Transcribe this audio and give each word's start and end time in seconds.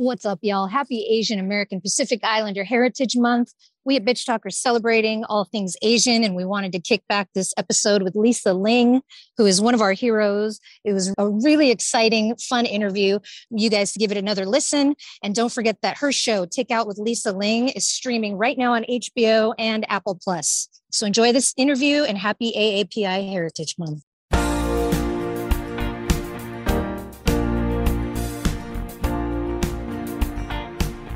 What's 0.00 0.24
up, 0.24 0.38
y'all? 0.40 0.66
Happy 0.66 1.04
Asian 1.10 1.38
American 1.38 1.78
Pacific 1.78 2.20
Islander 2.22 2.64
Heritage 2.64 3.18
Month. 3.18 3.52
We 3.84 3.96
at 3.96 4.04
Bitch 4.06 4.24
Talk 4.24 4.46
are 4.46 4.50
celebrating 4.50 5.24
all 5.24 5.44
things 5.44 5.76
Asian, 5.82 6.24
and 6.24 6.34
we 6.34 6.46
wanted 6.46 6.72
to 6.72 6.80
kick 6.80 7.02
back 7.06 7.28
this 7.34 7.52
episode 7.58 8.02
with 8.02 8.16
Lisa 8.16 8.54
Ling, 8.54 9.02
who 9.36 9.44
is 9.44 9.60
one 9.60 9.74
of 9.74 9.82
our 9.82 9.92
heroes. 9.92 10.58
It 10.84 10.94
was 10.94 11.12
a 11.18 11.28
really 11.28 11.70
exciting, 11.70 12.34
fun 12.36 12.64
interview. 12.64 13.18
You 13.50 13.68
guys 13.68 13.94
give 13.94 14.10
it 14.10 14.16
another 14.16 14.46
listen. 14.46 14.94
And 15.22 15.34
don't 15.34 15.52
forget 15.52 15.76
that 15.82 15.98
her 15.98 16.12
show, 16.12 16.46
Take 16.46 16.70
Out 16.70 16.86
with 16.86 16.96
Lisa 16.96 17.32
Ling, 17.32 17.68
is 17.68 17.86
streaming 17.86 18.38
right 18.38 18.56
now 18.56 18.72
on 18.72 18.84
HBO 18.84 19.52
and 19.58 19.84
Apple 19.90 20.18
Plus. 20.18 20.70
So 20.90 21.04
enjoy 21.04 21.34
this 21.34 21.52
interview 21.58 22.04
and 22.04 22.16
happy 22.16 22.54
AAPI 22.56 23.30
Heritage 23.30 23.74
Month. 23.78 24.02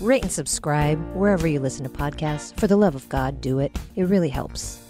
rate 0.00 0.22
and 0.22 0.32
subscribe 0.32 0.98
wherever 1.14 1.46
you 1.46 1.60
listen 1.60 1.84
to 1.84 1.90
podcasts. 1.90 2.58
For 2.58 2.66
the 2.66 2.76
love 2.76 2.94
of 2.94 3.08
God, 3.08 3.40
do 3.40 3.58
it. 3.58 3.76
It 3.96 4.04
really 4.04 4.28
helps. 4.28 4.80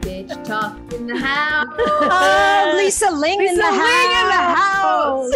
Bitch 0.00 0.44
talk 0.44 0.76
in 0.92 1.06
the 1.06 1.16
house. 1.16 1.66
Oh, 1.78 2.74
Lisa 2.76 3.10
Ling 3.10 3.42
in 3.42 3.56
the 3.56 3.64
house. 3.64 5.32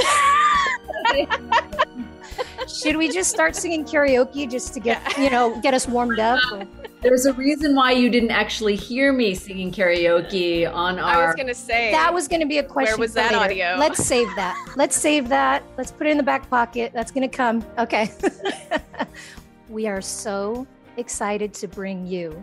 Should 2.83 2.97
we 2.97 3.09
just 3.11 3.31
start 3.31 3.55
singing 3.55 3.85
karaoke 3.85 4.51
just 4.51 4.75
to 4.75 4.81
get, 4.81 5.17
you 5.19 5.31
know, 5.31 5.61
get 5.61 5.75
us 5.75 5.87
warmed 5.87 6.19
up? 6.19 6.41
Or- 6.53 6.67
There's 7.05 7.27
a 7.27 7.35
reason 7.35 7.75
why 7.75 7.93
you 7.93 8.09
didn't 8.09 8.31
actually 8.31 8.77
hear 8.77 9.13
me 9.13 9.35
singing 9.35 9.71
karaoke 9.71 10.67
on 10.73 10.99
our. 10.99 11.25
I 11.25 11.27
was 11.27 11.35
gonna 11.35 11.53
say 11.53 11.91
That 11.91 12.15
was 12.15 12.27
going 12.29 12.41
to 12.41 12.47
be 12.47 12.57
a 12.57 12.63
question. 12.63 12.93
Where 12.93 12.99
was 12.99 13.13
that 13.13 13.33
later. 13.33 13.45
audio? 13.45 13.77
Let's 13.79 14.03
save 14.03 14.35
that. 14.37 14.57
Let's 14.75 14.97
save 14.97 15.29
that. 15.29 15.63
Let's 15.77 15.93
put 15.93 16.07
it 16.07 16.11
in 16.13 16.17
the 16.17 16.23
back 16.23 16.49
pocket. 16.49 16.93
That's 16.95 17.11
going 17.11 17.29
to 17.29 17.37
come. 17.37 17.63
Okay. 17.79 18.11
we 19.69 19.87
are 19.87 20.01
so 20.01 20.67
excited 20.97 21.53
to 21.53 21.69
bring 21.69 22.07
you 22.07 22.43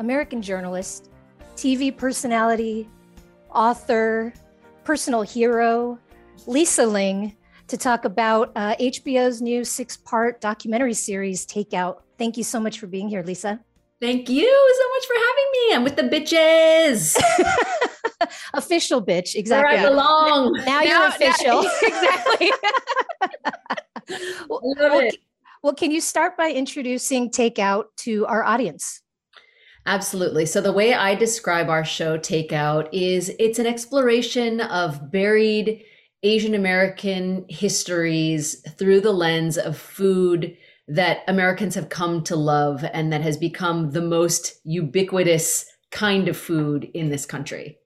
American 0.00 0.42
journalist, 0.42 1.08
TV 1.54 1.96
personality, 1.96 2.88
author, 3.50 4.34
personal 4.82 5.22
hero, 5.22 6.00
Lisa 6.48 6.84
Ling, 6.84 7.36
to 7.68 7.76
talk 7.76 8.04
about 8.04 8.50
uh, 8.56 8.74
HBO's 8.80 9.40
new 9.40 9.64
six 9.64 9.96
part 9.96 10.40
documentary 10.40 10.94
series, 10.94 11.46
Takeout. 11.46 11.98
Thank 12.18 12.36
you 12.36 12.42
so 12.42 12.58
much 12.58 12.80
for 12.80 12.88
being 12.88 13.08
here, 13.08 13.22
Lisa. 13.22 13.60
Thank 14.00 14.28
you 14.28 14.44
so 14.46 14.88
much 14.94 15.06
for 15.06 15.14
having 15.26 15.44
me. 15.52 15.74
I'm 15.74 15.84
with 15.84 15.96
the 15.96 16.02
bitches. 16.04 17.16
Official 18.54 19.04
bitch, 19.04 19.34
exactly. 19.34 19.76
Where. 19.76 19.86
I 19.86 19.88
belong. 19.88 20.52
Now 20.64 20.82
you're 20.82 21.06
official. 21.06 21.62
now- 21.62 21.70
exactly. 21.82 22.52
well, 24.48 24.60
Love 24.62 24.76
well, 24.78 25.00
it. 25.00 25.16
well, 25.62 25.74
can 25.74 25.90
you 25.90 26.00
start 26.00 26.36
by 26.36 26.50
introducing 26.50 27.30
Takeout 27.30 27.84
to 27.98 28.24
our 28.26 28.44
audience? 28.44 29.02
Absolutely. 29.86 30.46
So, 30.46 30.60
the 30.60 30.72
way 30.72 30.94
I 30.94 31.14
describe 31.14 31.68
our 31.68 31.84
show, 31.84 32.18
Takeout, 32.18 32.88
is 32.92 33.32
it's 33.38 33.58
an 33.58 33.66
exploration 33.66 34.60
of 34.60 35.10
buried 35.10 35.82
Asian 36.22 36.54
American 36.54 37.46
histories 37.48 38.60
through 38.76 39.00
the 39.00 39.12
lens 39.12 39.56
of 39.56 39.78
food 39.78 40.56
that 40.88 41.18
Americans 41.28 41.74
have 41.74 41.90
come 41.90 42.24
to 42.24 42.36
love 42.36 42.84
and 42.92 43.12
that 43.12 43.20
has 43.20 43.36
become 43.36 43.90
the 43.90 44.00
most 44.00 44.54
ubiquitous 44.64 45.66
kind 45.90 46.28
of 46.28 46.36
food 46.36 46.90
in 46.94 47.10
this 47.10 47.26
country. 47.26 47.78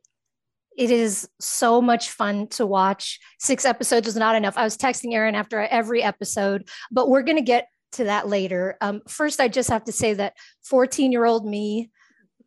It 0.76 0.90
is 0.90 1.28
so 1.40 1.82
much 1.82 2.10
fun 2.10 2.46
to 2.48 2.64
watch. 2.64 3.20
Six 3.38 3.64
episodes 3.64 4.08
is 4.08 4.16
not 4.16 4.36
enough. 4.36 4.56
I 4.56 4.64
was 4.64 4.76
texting 4.76 5.12
Erin 5.12 5.34
after 5.34 5.60
every 5.60 6.02
episode, 6.02 6.68
but 6.90 7.10
we're 7.10 7.22
going 7.22 7.36
to 7.36 7.42
get 7.42 7.68
to 7.92 8.04
that 8.04 8.28
later. 8.28 8.78
Um, 8.80 9.02
first, 9.06 9.40
I 9.40 9.48
just 9.48 9.68
have 9.68 9.84
to 9.84 9.92
say 9.92 10.14
that 10.14 10.34
14 10.64 11.12
year 11.12 11.26
old 11.26 11.44
me 11.44 11.90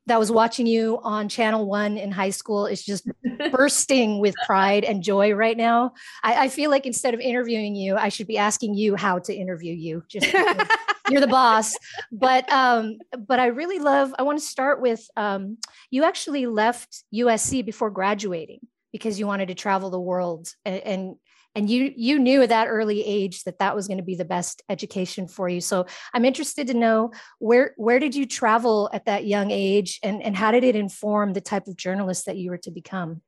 that 0.07 0.19
was 0.19 0.31
watching 0.31 0.67
you 0.67 0.99
on 1.03 1.29
Channel 1.29 1.65
One 1.65 1.97
in 1.97 2.11
high 2.11 2.29
school 2.29 2.65
is 2.67 2.83
just 2.83 3.07
bursting 3.51 4.19
with 4.19 4.35
pride 4.45 4.83
and 4.83 5.01
joy 5.01 5.33
right 5.33 5.57
now. 5.57 5.93
I, 6.23 6.45
I 6.45 6.49
feel 6.49 6.69
like 6.69 6.85
instead 6.85 7.13
of 7.13 7.19
interviewing 7.19 7.75
you, 7.75 7.95
I 7.95 8.09
should 8.09 8.27
be 8.27 8.37
asking 8.37 8.75
you 8.75 8.95
how 8.95 9.19
to 9.19 9.33
interview 9.33 9.73
you. 9.73 10.03
Just 10.07 10.31
you're 11.09 11.21
the 11.21 11.27
boss. 11.27 11.75
But 12.11 12.51
um, 12.51 12.97
but 13.27 13.39
I 13.39 13.47
really 13.47 13.79
love. 13.79 14.13
I 14.17 14.23
want 14.23 14.39
to 14.39 14.45
start 14.45 14.81
with 14.81 15.07
um, 15.17 15.57
you 15.89 16.03
actually 16.03 16.45
left 16.45 17.03
USC 17.13 17.65
before 17.65 17.89
graduating 17.89 18.59
because 18.91 19.19
you 19.19 19.27
wanted 19.27 19.47
to 19.47 19.55
travel 19.55 19.89
the 19.89 19.99
world 19.99 20.49
and. 20.65 20.81
and 20.81 21.15
and 21.55 21.69
you 21.69 21.93
you 21.95 22.19
knew 22.19 22.41
at 22.41 22.49
that 22.49 22.67
early 22.67 23.03
age 23.03 23.43
that 23.45 23.59
that 23.59 23.75
was 23.75 23.87
going 23.87 23.97
to 23.97 24.03
be 24.03 24.15
the 24.15 24.25
best 24.25 24.61
education 24.69 25.27
for 25.27 25.49
you 25.49 25.61
so 25.61 25.85
i'm 26.13 26.25
interested 26.25 26.67
to 26.67 26.73
know 26.73 27.11
where 27.39 27.73
where 27.77 27.99
did 27.99 28.13
you 28.15 28.25
travel 28.25 28.89
at 28.93 29.05
that 29.05 29.25
young 29.25 29.51
age 29.51 29.99
and 30.03 30.21
and 30.21 30.35
how 30.35 30.51
did 30.51 30.63
it 30.63 30.75
inform 30.75 31.33
the 31.33 31.41
type 31.41 31.67
of 31.67 31.75
journalist 31.75 32.25
that 32.25 32.37
you 32.37 32.49
were 32.49 32.57
to 32.57 32.71
become 32.71 33.21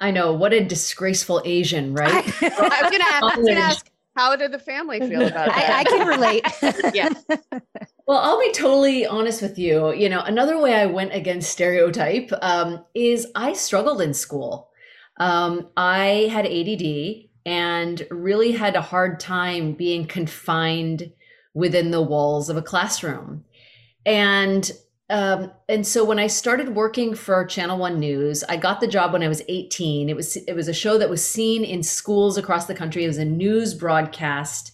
I 0.00 0.10
know, 0.10 0.32
what 0.32 0.52
a 0.52 0.64
disgraceful 0.64 1.42
Asian, 1.44 1.94
right? 1.94 2.10
I 2.42 2.80
was 2.82 2.90
gonna 2.90 3.04
ask, 3.04 3.22
I 3.22 3.36
was 3.36 3.48
gonna 3.48 3.60
ask 3.60 3.90
how 4.16 4.34
did 4.34 4.50
the 4.50 4.58
family 4.58 4.98
feel 4.98 5.22
about 5.28 5.50
I, 5.50 5.80
I 5.80 5.84
can 5.84 6.08
relate 6.08 6.44
Yeah. 6.94 7.10
Well, 8.04 8.18
I'll 8.18 8.40
be 8.40 8.50
totally 8.52 9.06
honest 9.06 9.40
with 9.42 9.58
you. 9.60 9.92
You 9.92 10.08
know, 10.08 10.20
another 10.22 10.58
way 10.58 10.74
I 10.74 10.86
went 10.86 11.14
against 11.14 11.52
stereotype 11.52 12.30
um, 12.42 12.84
is 12.94 13.28
I 13.36 13.52
struggled 13.52 14.02
in 14.02 14.12
school. 14.12 14.70
Um, 15.18 15.68
I 15.76 16.28
had 16.32 16.44
ADD 16.44 17.30
and 17.44 18.06
really 18.10 18.52
had 18.52 18.76
a 18.76 18.82
hard 18.82 19.20
time 19.20 19.72
being 19.72 20.06
confined 20.06 21.12
within 21.54 21.90
the 21.90 22.02
walls 22.02 22.48
of 22.48 22.56
a 22.56 22.62
classroom. 22.62 23.44
And 24.06 24.70
um, 25.10 25.52
and 25.68 25.86
so 25.86 26.04
when 26.04 26.18
I 26.18 26.26
started 26.26 26.74
working 26.74 27.14
for 27.14 27.44
Channel 27.44 27.76
One 27.78 28.00
News, 28.00 28.42
I 28.44 28.56
got 28.56 28.80
the 28.80 28.86
job 28.86 29.12
when 29.12 29.22
I 29.22 29.28
was 29.28 29.42
18. 29.46 30.08
It 30.08 30.16
was 30.16 30.36
it 30.36 30.54
was 30.54 30.68
a 30.68 30.72
show 30.72 30.96
that 30.96 31.10
was 31.10 31.24
seen 31.24 31.64
in 31.64 31.82
schools 31.82 32.38
across 32.38 32.66
the 32.66 32.74
country. 32.74 33.04
It 33.04 33.08
was 33.08 33.18
a 33.18 33.24
news 33.24 33.74
broadcast. 33.74 34.72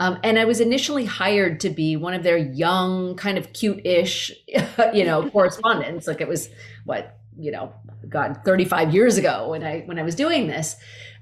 Um, 0.00 0.18
and 0.22 0.38
I 0.38 0.44
was 0.44 0.60
initially 0.60 1.04
hired 1.04 1.60
to 1.60 1.70
be 1.70 1.96
one 1.96 2.14
of 2.14 2.22
their 2.22 2.36
young, 2.36 3.16
kind 3.16 3.38
of 3.38 3.52
cute-ish, 3.54 4.30
you 4.92 5.04
know, 5.04 5.30
correspondents. 5.30 6.06
Like 6.06 6.20
it 6.20 6.28
was 6.28 6.50
what, 6.84 7.18
you 7.38 7.50
know, 7.50 7.72
God, 8.08 8.40
35 8.44 8.92
years 8.92 9.16
ago 9.16 9.50
when 9.50 9.62
I 9.62 9.82
when 9.82 9.98
I 9.98 10.02
was 10.02 10.14
doing 10.14 10.48
this. 10.48 10.76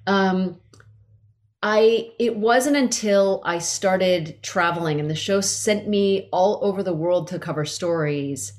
Um, 0.07 0.59
I 1.67 2.11
it 2.19 2.37
wasn't 2.37 2.77
until 2.77 3.41
I 3.43 3.59
started 3.59 4.43
traveling 4.43 5.01
and 5.01 5.09
the 5.09 5.15
show 5.15 5.41
sent 5.41 5.89
me 5.89 6.29
all 6.31 6.61
over 6.63 6.83
the 6.83 6.93
world 6.93 7.29
to 7.29 7.39
cover 7.39 7.65
stories 7.65 8.53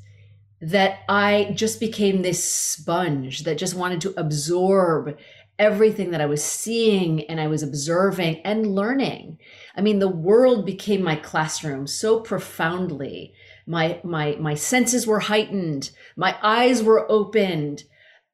that 0.60 1.02
I 1.08 1.52
just 1.54 1.80
became 1.80 2.24
this 2.24 2.44
sponge 2.44 3.44
that 3.44 3.60
just 3.60 3.76
wanted 3.76 4.02
to 4.02 4.16
absorb 4.18 5.20
everything 5.60 6.10
that 6.12 6.20
I 6.20 6.26
was 6.26 6.44
seeing 6.44 7.30
and 7.30 7.40
I 7.40 7.46
was 7.46 7.62
observing 7.62 8.42
and 8.44 8.74
learning. 8.74 9.38
I 9.76 9.82
mean, 9.82 10.00
the 10.00 10.10
world 10.10 10.66
became 10.66 11.04
my 11.04 11.16
classroom 11.16 11.86
so 11.86 12.22
profoundly. 12.22 13.36
My 13.68 14.02
my 14.04 14.36
my 14.40 14.56
senses 14.56 15.06
were 15.06 15.20
heightened, 15.20 15.92
my 16.18 16.36
eyes 16.42 16.82
were 16.82 17.06
opened, 17.12 17.84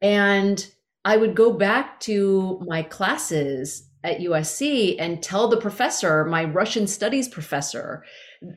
and 0.01 0.65
I 1.03 1.17
would 1.17 1.35
go 1.35 1.51
back 1.51 1.99
to 2.01 2.63
my 2.65 2.83
classes 2.83 3.89
at 4.03 4.19
USC 4.19 4.95
and 4.99 5.21
tell 5.21 5.47
the 5.47 5.57
professor, 5.57 6.25
my 6.25 6.45
Russian 6.45 6.87
studies 6.87 7.27
professor, 7.27 8.03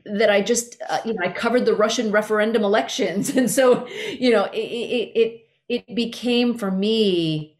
that 0.05 0.29
I 0.29 0.41
just, 0.41 0.81
uh, 0.89 0.99
you 1.05 1.13
know, 1.13 1.21
I 1.23 1.31
covered 1.31 1.65
the 1.65 1.75
Russian 1.75 2.11
referendum 2.11 2.63
elections, 2.63 3.29
and 3.35 3.49
so, 3.49 3.87
you 3.87 4.31
know, 4.31 4.45
it 4.45 4.57
it 4.57 5.11
it, 5.15 5.41
it 5.67 5.95
became 5.95 6.57
for 6.57 6.71
me 6.71 7.57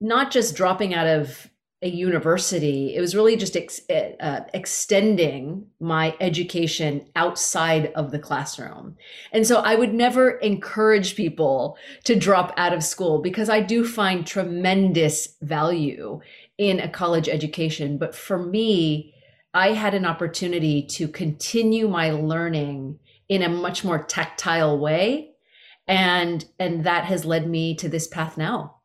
not 0.00 0.30
just 0.30 0.54
dropping 0.54 0.94
out 0.94 1.06
of 1.06 1.50
a 1.80 1.88
university. 1.88 2.94
It 2.96 3.00
was 3.00 3.14
really 3.14 3.36
just 3.36 3.56
ex- 3.56 3.88
uh, 3.88 4.40
extending 4.52 5.66
my 5.78 6.16
education 6.18 7.06
outside 7.14 7.92
of 7.94 8.10
the 8.10 8.18
classroom. 8.18 8.96
And 9.32 9.46
so 9.46 9.60
I 9.60 9.76
would 9.76 9.94
never 9.94 10.30
encourage 10.38 11.14
people 11.14 11.78
to 12.04 12.16
drop 12.16 12.52
out 12.56 12.72
of 12.72 12.82
school 12.82 13.20
because 13.20 13.48
I 13.48 13.60
do 13.60 13.86
find 13.86 14.26
tremendous 14.26 15.36
value 15.40 16.20
in 16.58 16.80
a 16.80 16.88
college 16.88 17.28
education. 17.28 17.96
But 17.96 18.14
for 18.14 18.38
me, 18.38 19.14
I 19.54 19.72
had 19.72 19.94
an 19.94 20.04
opportunity 20.04 20.82
to 20.82 21.08
continue 21.08 21.88
my 21.88 22.10
learning 22.10 22.98
in 23.28 23.42
a 23.42 23.48
much 23.48 23.84
more 23.84 24.02
tactile 24.02 24.78
way. 24.78 25.30
And 25.86 26.44
and 26.58 26.84
that 26.84 27.04
has 27.04 27.24
led 27.24 27.48
me 27.48 27.74
to 27.76 27.88
this 27.88 28.06
path 28.06 28.36
now. 28.36 28.76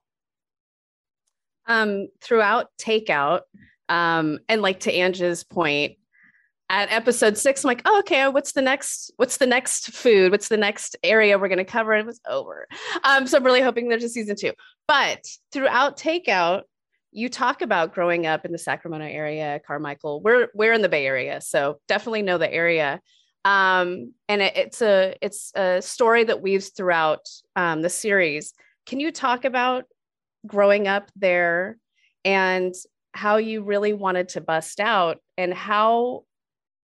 Um, 1.66 2.08
throughout 2.22 2.68
takeout, 2.80 3.42
um, 3.90 4.40
and 4.48 4.62
like 4.62 4.82
to 4.82 4.94
Angie's 4.94 5.44
point, 5.44 5.98
at 6.70 6.92
episode 6.92 7.38
six, 7.38 7.64
I'm 7.64 7.68
like, 7.68 7.82
oh, 7.86 8.00
okay, 8.00 8.28
what's 8.30 8.54
the 8.54 8.62
next? 8.62 9.12
What's 9.18 9.38
the 9.38 9.46
next 9.46 9.92
food? 9.92 10.32
What's 10.32 10.48
the 10.48 10.58
next 10.58 10.96
area 11.04 11.38
we're 11.38 11.50
going 11.50 11.58
to 11.58 11.66
cover? 11.66 11.94
And 11.94 12.02
It 12.02 12.08
was 12.08 12.22
over. 12.28 12.68
Um, 13.04 13.28
so 13.28 13.38
I'm 13.38 13.44
really 13.44 13.62
hoping 13.62 13.90
there's 13.90 14.04
a 14.04 14.10
season 14.10 14.36
two. 14.38 14.54
But 14.88 15.26
throughout 15.52 15.98
Takeout, 15.98 16.64
you 17.14 17.30
talk 17.30 17.62
about 17.62 17.94
growing 17.94 18.26
up 18.26 18.46
in 18.46 18.52
the 18.52 18.58
Sacramento 18.58 19.06
area, 19.06 19.60
Carmichael. 19.66 20.22
We're 20.22 20.50
we're 20.54 20.74
in 20.74 20.82
the 20.82 20.90
Bay 20.90 21.06
Area, 21.06 21.42
so 21.42 21.80
definitely 21.88 22.22
know 22.22 22.38
the 22.38 22.52
area. 22.52 23.00
Um, 23.46 24.14
and 24.30 24.42
it, 24.42 24.56
it's 24.56 24.82
a 24.82 25.16
it's 25.22 25.52
a 25.56 25.82
story 25.82 26.24
that 26.26 26.42
weaves 26.42 26.70
throughout 26.70 27.28
um, 27.56 27.82
the 27.82 27.90
series. 27.90 28.54
Can 28.86 29.00
you 29.00 29.12
talk 29.12 29.46
about 29.46 29.86
growing 30.46 30.88
up 30.88 31.10
there 31.16 31.78
and 32.26 32.74
how 33.14 33.38
you 33.38 33.64
really 33.64 33.94
wanted 33.94 34.30
to 34.30 34.42
bust 34.42 34.80
out 34.80 35.18
and 35.38 35.54
how 35.54 36.24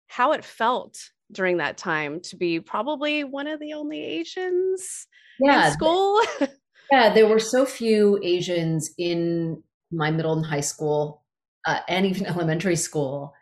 how 0.07 0.33
it 0.33 0.43
felt 0.43 0.97
during 1.31 1.57
that 1.57 1.77
time 1.77 2.19
to 2.21 2.35
be 2.35 2.59
probably 2.59 3.23
one 3.23 3.47
of 3.47 3.59
the 3.59 3.73
only 3.73 4.03
Asians 4.03 5.07
yeah, 5.39 5.67
in 5.67 5.73
school. 5.73 6.21
yeah, 6.91 7.13
there 7.13 7.27
were 7.27 7.39
so 7.39 7.65
few 7.65 8.19
Asians 8.23 8.91
in 8.97 9.61
my 9.91 10.11
middle 10.11 10.33
and 10.33 10.45
high 10.45 10.61
school 10.61 11.23
uh, 11.65 11.79
and 11.87 12.05
even 12.05 12.25
elementary 12.27 12.75
school. 12.75 13.33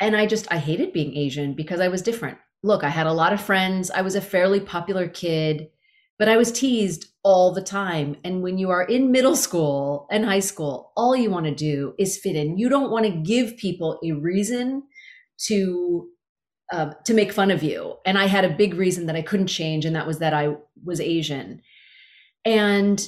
And 0.00 0.16
I 0.16 0.26
just, 0.26 0.46
I 0.50 0.58
hated 0.58 0.92
being 0.92 1.16
Asian 1.16 1.54
because 1.54 1.80
I 1.80 1.88
was 1.88 2.02
different. 2.02 2.38
Look, 2.62 2.84
I 2.84 2.88
had 2.88 3.06
a 3.06 3.12
lot 3.12 3.32
of 3.32 3.40
friends. 3.40 3.90
I 3.90 4.02
was 4.02 4.14
a 4.14 4.20
fairly 4.20 4.60
popular 4.60 5.08
kid, 5.08 5.68
but 6.18 6.28
I 6.28 6.36
was 6.36 6.52
teased 6.52 7.06
all 7.22 7.52
the 7.52 7.62
time. 7.62 8.16
And 8.24 8.42
when 8.42 8.58
you 8.58 8.70
are 8.70 8.82
in 8.82 9.12
middle 9.12 9.36
school 9.36 10.06
and 10.10 10.24
high 10.24 10.40
school, 10.40 10.92
all 10.96 11.16
you 11.16 11.30
want 11.30 11.46
to 11.46 11.54
do 11.54 11.94
is 11.98 12.18
fit 12.18 12.36
in. 12.36 12.58
You 12.58 12.68
don't 12.68 12.90
want 12.90 13.04
to 13.06 13.10
give 13.10 13.56
people 13.56 13.98
a 14.04 14.12
reason 14.12 14.82
to 15.46 16.08
uh, 16.72 16.90
to 17.04 17.14
make 17.14 17.32
fun 17.32 17.52
of 17.52 17.62
you. 17.62 17.94
And 18.04 18.18
I 18.18 18.26
had 18.26 18.44
a 18.44 18.56
big 18.56 18.74
reason 18.74 19.06
that 19.06 19.14
I 19.14 19.22
couldn't 19.22 19.46
change, 19.46 19.84
and 19.84 19.94
that 19.94 20.06
was 20.06 20.18
that 20.18 20.34
I 20.34 20.56
was 20.84 21.00
Asian. 21.00 21.62
And 22.44 23.06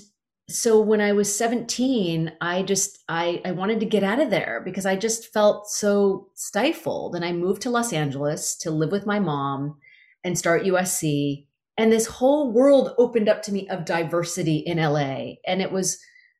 so 0.50 0.80
when 0.80 1.00
I 1.02 1.12
was 1.12 1.36
17, 1.36 2.32
I 2.40 2.62
just 2.62 3.04
I 3.08 3.42
I 3.44 3.52
wanted 3.52 3.80
to 3.80 3.86
get 3.86 4.02
out 4.02 4.18
of 4.18 4.30
there 4.30 4.62
because 4.64 4.86
I 4.86 4.96
just 4.96 5.30
felt 5.32 5.68
so 5.68 6.28
stifled. 6.34 7.14
And 7.14 7.24
I 7.24 7.32
moved 7.32 7.62
to 7.62 7.70
Los 7.70 7.92
Angeles 7.92 8.56
to 8.58 8.70
live 8.70 8.90
with 8.90 9.06
my 9.06 9.20
mom 9.20 9.76
and 10.24 10.38
start 10.38 10.64
USC. 10.64 11.46
And 11.76 11.92
this 11.92 12.06
whole 12.06 12.50
world 12.50 12.94
opened 12.96 13.28
up 13.28 13.42
to 13.42 13.52
me 13.52 13.68
of 13.68 13.84
diversity 13.84 14.58
in 14.58 14.78
LA. 14.78 15.34
And 15.46 15.60
it 15.60 15.70
was 15.70 15.98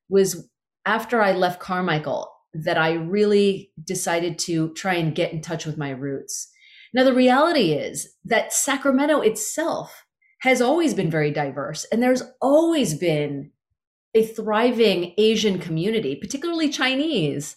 was 0.09 0.49
after 0.87 1.21
I 1.21 1.33
left 1.33 1.61
Carmichael 1.61 2.33
that 2.55 2.79
I 2.79 2.95
really 2.95 3.73
decided 3.85 4.39
to 4.39 4.73
try 4.73 4.95
and 4.95 5.15
get 5.15 5.33
in 5.33 5.43
touch 5.43 5.67
with 5.67 5.77
my 5.77 5.91
roots. 5.91 6.49
Now, 6.95 7.05
the 7.05 7.13
reality 7.13 7.73
is 7.73 8.15
that 8.25 8.55
Sacramento 8.55 9.21
itself 9.21 10.07
has 10.41 10.63
always 10.63 10.95
been 10.95 11.11
very 11.11 11.31
diverse, 11.31 11.85
and 11.93 12.03
there's 12.03 12.23
always 12.41 12.95
been 12.95 13.51
a 14.15 14.25
thriving 14.25 15.15
Asian 15.19 15.59
community, 15.59 16.17
particularly 16.17 16.69
Chinese. 16.69 17.57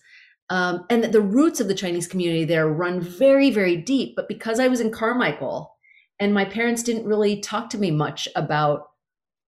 Um, 0.50 0.86
and 0.90 1.04
the 1.06 1.22
roots 1.22 1.60
of 1.60 1.68
the 1.68 1.76
Chinese 1.76 2.08
community 2.08 2.44
there 2.44 2.68
run 2.68 3.00
very, 3.00 3.50
very 3.52 3.78
deep. 3.78 4.16
But 4.16 4.28
because 4.28 4.60
I 4.60 4.68
was 4.68 4.82
in 4.82 4.92
Carmichael 4.92 5.74
and 6.20 6.34
my 6.34 6.46
parents 6.46 6.84
didn't 6.84 7.06
really 7.06 7.40
talk 7.40 7.70
to 7.70 7.78
me 7.78 7.90
much 7.90 8.28
about 8.36 8.88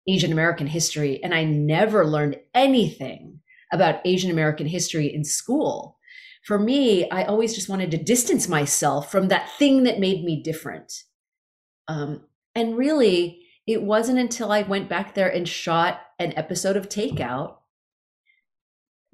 Asian 0.08 0.32
American 0.32 0.68
history, 0.68 1.22
and 1.24 1.34
I 1.34 1.44
never 1.44 2.06
learned 2.06 2.40
anything 2.54 3.42
about 3.74 4.06
Asian 4.06 4.32
American 4.32 4.68
history 4.68 5.14
in 5.14 5.24
school. 5.24 5.98
For 6.44 6.60
me, 6.60 7.10
I 7.10 7.24
always 7.24 7.56
just 7.56 7.70
wanted 7.70 7.92
to 7.92 7.98
distance 7.98 8.48
myself 8.48 9.12
from 9.12 9.30
that 9.30 9.50
thing 9.58 9.84
that 9.84 10.00
made 10.00 10.24
me 10.24 10.44
different. 10.44 10.94
Um, 11.88 12.22
and 12.54 12.78
really, 12.78 13.45
it 13.68 13.82
wasn't 13.82 14.20
until 14.20 14.52
I 14.52 14.62
went 14.62 14.90
back 14.90 15.16
there 15.16 15.30
and 15.30 15.48
shot 15.48 16.02
an 16.20 16.34
episode 16.38 16.78
of 16.78 16.90
Takeout 16.90 17.56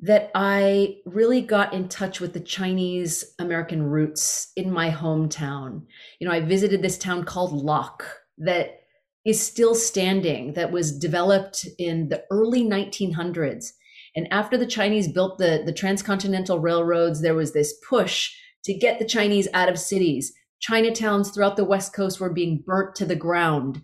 that 0.02 0.32
I 0.34 0.98
really 1.06 1.42
got 1.42 1.74
in 1.74 1.88
touch 1.88 2.20
with 2.20 2.34
the 2.34 2.40
Chinese 2.40 3.36
American 3.38 3.84
roots 3.84 4.52
in 4.56 4.72
my 4.72 4.90
hometown. 4.90 5.84
You 6.20 6.28
know, 6.28 6.34
I 6.34 6.42
visited 6.42 6.82
this 6.82 6.98
town 6.98 7.24
called 7.24 7.54
Locke 7.54 8.04
that 8.40 8.82
is 9.24 9.40
still 9.40 9.76
standing, 9.76 10.54
that 10.54 10.72
was 10.72 10.98
developed 10.98 11.68
in 11.78 12.10
the 12.10 12.24
early 12.32 12.64
1900s. 12.64 13.74
And 14.16 14.28
after 14.32 14.58
the 14.58 14.66
Chinese 14.66 15.08
built 15.08 15.38
the, 15.38 15.62
the 15.64 15.72
transcontinental 15.72 16.60
railroads, 16.60 17.22
there 17.22 17.36
was 17.36 17.54
this 17.54 17.74
push 17.88 18.32
to 18.66 18.74
get 18.74 18.98
the 18.98 19.06
Chinese 19.06 19.48
out 19.54 19.70
of 19.70 19.78
cities. 19.78 20.34
Chinatowns 20.68 21.34
throughout 21.34 21.56
the 21.56 21.66
West 21.66 21.94
Coast 21.94 22.20
were 22.20 22.34
being 22.34 22.64
burnt 22.66 22.96
to 22.96 23.06
the 23.06 23.16
ground. 23.16 23.84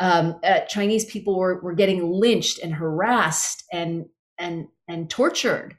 Um, 0.00 0.38
uh, 0.44 0.60
Chinese 0.60 1.04
people 1.04 1.36
were, 1.38 1.60
were 1.60 1.74
getting 1.74 2.10
lynched 2.10 2.58
and 2.60 2.74
harassed 2.74 3.64
and, 3.72 4.06
and, 4.38 4.68
and 4.86 5.10
tortured. 5.10 5.76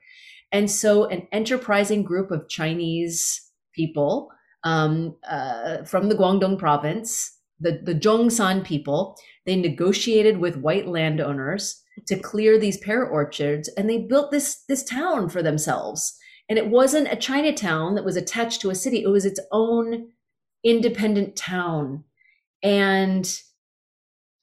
And 0.51 0.69
so 0.69 1.05
an 1.05 1.27
enterprising 1.31 2.03
group 2.03 2.31
of 2.31 2.49
Chinese 2.49 3.41
people 3.73 4.29
um, 4.63 5.15
uh, 5.29 5.83
from 5.83 6.09
the 6.09 6.15
Guangdong 6.15 6.57
province, 6.57 7.37
the, 7.59 7.79
the 7.83 7.95
Zhongshan 7.95 8.63
people, 8.63 9.15
they 9.45 9.55
negotiated 9.55 10.37
with 10.37 10.57
white 10.57 10.87
landowners 10.87 11.81
to 12.07 12.17
clear 12.17 12.57
these 12.57 12.77
pear 12.77 13.05
orchards 13.05 13.69
and 13.69 13.89
they 13.89 13.97
built 13.97 14.31
this 14.31 14.63
this 14.67 14.83
town 14.83 15.29
for 15.29 15.41
themselves. 15.43 16.17
And 16.47 16.57
it 16.57 16.67
wasn't 16.67 17.11
a 17.11 17.15
chinatown 17.15 17.95
that 17.95 18.05
was 18.05 18.15
attached 18.15 18.61
to 18.61 18.69
a 18.69 18.75
city. 18.75 19.03
It 19.03 19.09
was 19.09 19.25
its 19.25 19.39
own 19.51 20.09
independent 20.63 21.35
town. 21.35 22.03
And 22.63 23.31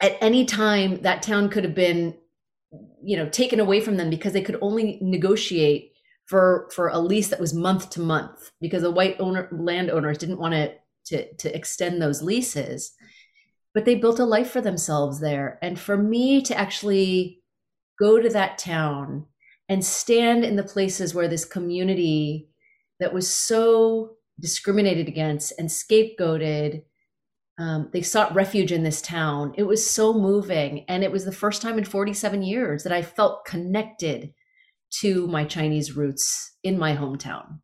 at 0.00 0.16
any 0.20 0.44
time 0.44 1.02
that 1.02 1.22
town 1.22 1.48
could 1.48 1.64
have 1.64 1.74
been 1.74 2.16
you 3.02 3.16
know 3.16 3.28
taken 3.28 3.60
away 3.60 3.80
from 3.80 3.96
them 3.96 4.10
because 4.10 4.32
they 4.32 4.42
could 4.42 4.58
only 4.60 4.98
negotiate 5.00 5.92
for 6.26 6.68
for 6.74 6.88
a 6.88 6.98
lease 6.98 7.28
that 7.28 7.40
was 7.40 7.54
month 7.54 7.90
to 7.90 8.00
month 8.00 8.50
because 8.60 8.82
the 8.82 8.90
white 8.90 9.16
owner 9.20 9.48
landowners 9.52 10.18
didn't 10.18 10.40
want 10.40 10.54
to 10.54 10.74
to 11.06 11.32
to 11.36 11.54
extend 11.54 12.02
those 12.02 12.22
leases. 12.22 12.92
But 13.72 13.84
they 13.84 13.94
built 13.94 14.18
a 14.18 14.24
life 14.24 14.50
for 14.50 14.60
themselves 14.60 15.20
there. 15.20 15.58
And 15.62 15.78
for 15.78 15.96
me 15.96 16.42
to 16.42 16.56
actually 16.56 17.42
go 17.98 18.20
to 18.20 18.28
that 18.30 18.58
town 18.58 19.26
and 19.68 19.84
stand 19.84 20.44
in 20.44 20.56
the 20.56 20.62
places 20.62 21.14
where 21.14 21.28
this 21.28 21.44
community 21.44 22.48
that 23.00 23.12
was 23.12 23.30
so 23.30 24.16
discriminated 24.40 25.08
against 25.08 25.52
and 25.58 25.68
scapegoated 25.68 26.82
um, 27.58 27.88
they 27.92 28.02
sought 28.02 28.34
refuge 28.34 28.72
in 28.72 28.82
this 28.82 29.00
town 29.00 29.52
it 29.56 29.64
was 29.64 29.88
so 29.88 30.12
moving 30.12 30.84
and 30.88 31.02
it 31.02 31.12
was 31.12 31.24
the 31.24 31.32
first 31.32 31.62
time 31.62 31.78
in 31.78 31.84
47 31.84 32.42
years 32.42 32.82
that 32.82 32.92
i 32.92 33.02
felt 33.02 33.44
connected 33.44 34.32
to 34.90 35.26
my 35.26 35.44
chinese 35.44 35.96
roots 35.96 36.56
in 36.62 36.78
my 36.78 36.96
hometown 36.96 37.60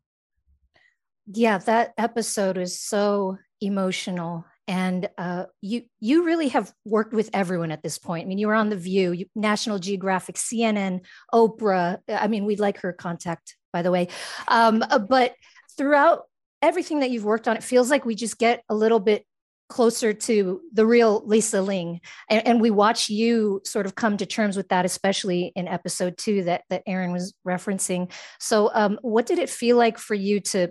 yeah 1.26 1.58
that 1.58 1.92
episode 1.98 2.58
is 2.58 2.80
so 2.80 3.38
emotional 3.60 4.44
and 4.68 5.08
uh, 5.18 5.46
you 5.60 5.82
you 6.00 6.24
really 6.24 6.48
have 6.48 6.72
worked 6.84 7.12
with 7.12 7.30
everyone 7.32 7.72
at 7.72 7.82
this 7.82 7.98
point. 7.98 8.24
I 8.24 8.28
mean, 8.28 8.38
you 8.38 8.46
were 8.46 8.54
on 8.54 8.70
the 8.70 8.76
View, 8.76 9.26
National 9.34 9.78
Geographic, 9.78 10.36
CNN, 10.36 11.00
Oprah. 11.34 11.98
I 12.08 12.28
mean, 12.28 12.44
we'd 12.44 12.60
like 12.60 12.78
her 12.80 12.92
contact, 12.92 13.56
by 13.72 13.82
the 13.82 13.90
way. 13.90 14.08
Um, 14.48 14.82
uh, 14.88 14.98
but 14.98 15.34
throughout 15.76 16.22
everything 16.60 17.00
that 17.00 17.10
you've 17.10 17.24
worked 17.24 17.48
on, 17.48 17.56
it 17.56 17.64
feels 17.64 17.90
like 17.90 18.04
we 18.04 18.14
just 18.14 18.38
get 18.38 18.62
a 18.68 18.74
little 18.74 19.00
bit 19.00 19.26
closer 19.72 20.12
to 20.12 20.60
the 20.72 20.86
real 20.86 21.22
Lisa 21.26 21.62
Ling, 21.62 22.00
and, 22.28 22.46
and 22.46 22.60
we 22.60 22.70
watch 22.70 23.08
you 23.08 23.60
sort 23.64 23.86
of 23.86 23.94
come 23.94 24.16
to 24.18 24.26
terms 24.26 24.56
with 24.56 24.68
that, 24.68 24.84
especially 24.84 25.52
in 25.56 25.66
episode 25.66 26.16
two 26.18 26.44
that 26.44 26.62
that 26.70 26.82
Erin 26.86 27.12
was 27.12 27.34
referencing. 27.46 28.12
So, 28.38 28.70
um, 28.74 28.98
what 29.02 29.26
did 29.26 29.38
it 29.38 29.50
feel 29.50 29.76
like 29.76 29.98
for 29.98 30.14
you 30.14 30.40
to 30.40 30.68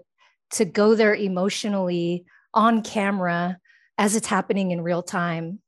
to 0.51 0.65
go 0.65 0.95
there 0.95 1.15
emotionally 1.15 2.25
on 2.53 2.81
camera? 2.81 3.57
as 4.01 4.15
it's 4.15 4.27
happening 4.27 4.71
in 4.71 4.81
real 4.81 5.03
time? 5.03 5.59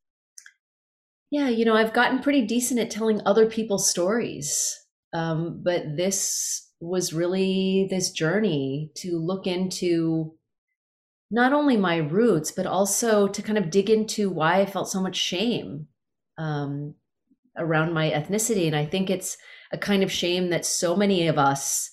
Yeah, 1.30 1.50
you 1.50 1.66
know, 1.66 1.76
I've 1.76 1.94
gotten 1.94 2.20
pretty 2.20 2.42
decent 2.48 2.80
at 2.80 2.90
telling 2.90 3.22
other 3.26 3.46
people's 3.46 3.90
stories. 3.90 4.76
Um, 5.14 5.62
but 5.64 5.96
this 5.96 6.68
was 6.80 7.14
really 7.14 7.88
this 7.92 8.12
journey 8.12 8.92
to 8.96 9.20
look 9.20 9.46
into 9.46 10.34
not 11.34 11.52
only 11.52 11.76
my 11.76 11.98
roots, 11.98 12.52
but 12.52 12.68
also 12.68 13.28
to 13.28 13.42
kind 13.42 13.58
of 13.58 13.72
dig 13.72 13.90
into 13.90 14.30
why 14.30 14.62
I 14.62 14.68
felt 14.68 14.88
so 14.88 15.02
much 15.02 15.16
shame 15.16 15.88
um, 16.38 16.94
around 17.58 17.92
my 17.92 18.12
ethnicity. 18.12 18.68
And 18.68 18.76
I 18.76 18.86
think 18.86 19.10
it's 19.10 19.36
a 19.72 19.78
kind 19.80 20.04
of 20.04 20.12
shame 20.12 20.52
that 20.52 20.64
so 20.64 20.96
many 20.96 21.28
of 21.28 21.40
us 21.40 21.90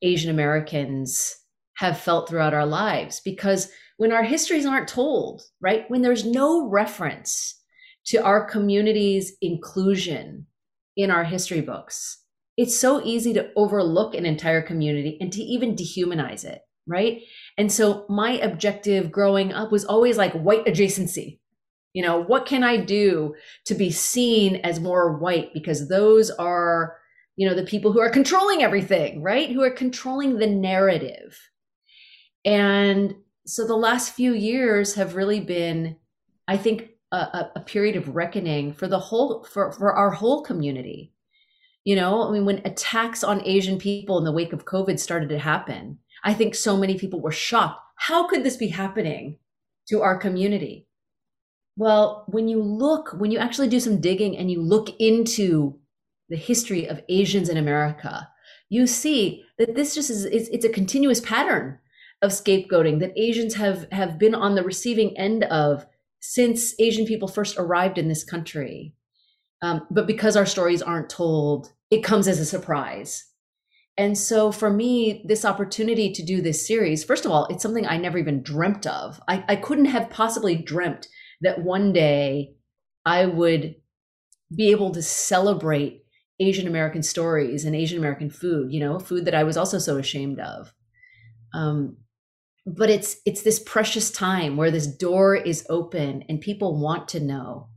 Asian 0.00 0.30
Americans 0.30 1.34
have 1.78 1.98
felt 1.98 2.28
throughout 2.28 2.54
our 2.54 2.66
lives 2.66 3.20
because 3.24 3.68
when 3.96 4.12
our 4.12 4.22
histories 4.22 4.64
aren't 4.64 4.86
told, 4.86 5.42
right? 5.60 5.90
When 5.90 6.02
there's 6.02 6.24
no 6.24 6.68
reference 6.68 7.60
to 8.06 8.18
our 8.18 8.44
community's 8.44 9.32
inclusion 9.40 10.46
in 10.96 11.10
our 11.10 11.24
history 11.24 11.62
books, 11.62 12.22
it's 12.56 12.78
so 12.78 13.02
easy 13.04 13.32
to 13.34 13.50
overlook 13.56 14.14
an 14.14 14.24
entire 14.24 14.62
community 14.62 15.18
and 15.20 15.32
to 15.32 15.42
even 15.42 15.74
dehumanize 15.74 16.44
it, 16.44 16.60
right? 16.86 17.22
And 17.56 17.70
so 17.70 18.06
my 18.08 18.32
objective 18.32 19.10
growing 19.10 19.52
up 19.52 19.72
was 19.72 19.84
always 19.84 20.16
like 20.16 20.32
white 20.32 20.64
adjacency. 20.66 21.38
You 21.92 22.02
know, 22.02 22.22
what 22.22 22.46
can 22.46 22.64
I 22.64 22.76
do 22.76 23.34
to 23.66 23.74
be 23.74 23.90
seen 23.90 24.56
as 24.56 24.80
more 24.80 25.16
white? 25.16 25.54
Because 25.54 25.88
those 25.88 26.30
are, 26.30 26.96
you 27.36 27.48
know, 27.48 27.54
the 27.54 27.64
people 27.64 27.92
who 27.92 28.00
are 28.00 28.10
controlling 28.10 28.62
everything, 28.62 29.22
right? 29.22 29.50
Who 29.50 29.62
are 29.62 29.70
controlling 29.70 30.38
the 30.38 30.46
narrative. 30.46 31.38
And 32.44 33.14
so 33.46 33.66
the 33.66 33.76
last 33.76 34.12
few 34.12 34.34
years 34.34 34.94
have 34.94 35.14
really 35.14 35.40
been, 35.40 35.96
I 36.48 36.56
think, 36.56 36.90
a, 37.12 37.50
a 37.54 37.60
period 37.60 37.94
of 37.94 38.14
reckoning 38.14 38.72
for 38.72 38.88
the 38.88 38.98
whole, 38.98 39.44
for, 39.44 39.70
for 39.70 39.92
our 39.94 40.10
whole 40.10 40.42
community. 40.42 41.12
You 41.84 41.96
know, 41.96 42.26
I 42.26 42.32
mean, 42.32 42.44
when 42.44 42.62
attacks 42.64 43.22
on 43.22 43.46
Asian 43.46 43.78
people 43.78 44.18
in 44.18 44.24
the 44.24 44.32
wake 44.32 44.52
of 44.52 44.64
COVID 44.64 44.98
started 44.98 45.28
to 45.28 45.38
happen, 45.38 45.98
I 46.24 46.34
think 46.34 46.54
so 46.54 46.76
many 46.76 46.98
people 46.98 47.20
were 47.20 47.30
shocked. 47.30 47.80
How 47.96 48.26
could 48.26 48.42
this 48.42 48.56
be 48.56 48.68
happening 48.68 49.38
to 49.88 50.02
our 50.02 50.16
community? 50.16 50.88
Well, 51.76 52.24
when 52.28 52.48
you 52.48 52.62
look, 52.62 53.14
when 53.18 53.30
you 53.30 53.38
actually 53.38 53.68
do 53.68 53.80
some 53.80 54.00
digging 54.00 54.36
and 54.36 54.50
you 54.50 54.62
look 54.62 54.88
into 54.98 55.78
the 56.28 56.36
history 56.36 56.88
of 56.88 57.02
Asians 57.08 57.48
in 57.48 57.56
America, 57.56 58.28
you 58.68 58.86
see 58.86 59.44
that 59.58 59.74
this 59.74 59.94
just 59.94 60.10
is 60.10 60.24
it's, 60.24 60.48
it's 60.48 60.64
a 60.64 60.70
continuous 60.70 61.20
pattern 61.20 61.78
of 62.22 62.30
scapegoating 62.30 63.00
that 63.00 63.12
Asians 63.16 63.54
have 63.54 63.86
have 63.92 64.18
been 64.18 64.34
on 64.34 64.54
the 64.54 64.62
receiving 64.62 65.16
end 65.18 65.44
of 65.44 65.86
since 66.20 66.74
Asian 66.80 67.04
people 67.06 67.28
first 67.28 67.56
arrived 67.58 67.98
in 67.98 68.08
this 68.08 68.24
country. 68.24 68.94
Um, 69.60 69.86
but 69.90 70.06
because 70.06 70.36
our 70.36 70.46
stories 70.46 70.82
aren't 70.82 71.10
told, 71.10 71.72
it 71.90 72.02
comes 72.02 72.28
as 72.28 72.38
a 72.38 72.46
surprise. 72.46 73.24
And 73.96 74.18
so 74.18 74.50
for 74.50 74.70
me, 74.70 75.24
this 75.26 75.44
opportunity 75.44 76.12
to 76.12 76.22
do 76.22 76.40
this 76.40 76.66
series, 76.66 77.04
first 77.04 77.24
of 77.24 77.30
all, 77.30 77.46
it's 77.46 77.62
something 77.62 77.86
I 77.86 77.96
never 77.96 78.18
even 78.18 78.42
dreamt 78.42 78.86
of. 78.86 79.20
I, 79.28 79.44
I 79.48 79.56
couldn't 79.56 79.84
have 79.86 80.10
possibly 80.10 80.56
dreamt 80.56 81.06
that 81.42 81.62
one 81.62 81.92
day 81.92 82.54
I 83.06 83.26
would 83.26 83.76
be 84.54 84.70
able 84.70 84.90
to 84.92 85.02
celebrate 85.02 86.04
Asian 86.40 86.66
American 86.66 87.02
stories 87.02 87.64
and 87.64 87.76
Asian 87.76 87.98
American 87.98 88.30
food, 88.30 88.72
you 88.72 88.80
know, 88.80 88.98
food 88.98 89.24
that 89.26 89.34
I 89.34 89.44
was 89.44 89.56
also 89.56 89.78
so 89.78 89.96
ashamed 89.98 90.40
of. 90.40 90.72
Um, 91.52 91.98
but 92.66 92.90
it's 92.90 93.16
it's 93.26 93.42
this 93.42 93.60
precious 93.60 94.10
time 94.10 94.56
where 94.56 94.70
this 94.70 94.86
door 94.86 95.36
is 95.36 95.66
open 95.68 96.24
and 96.28 96.40
people 96.40 96.80
want 96.80 97.08
to 97.08 97.20
know 97.20 97.68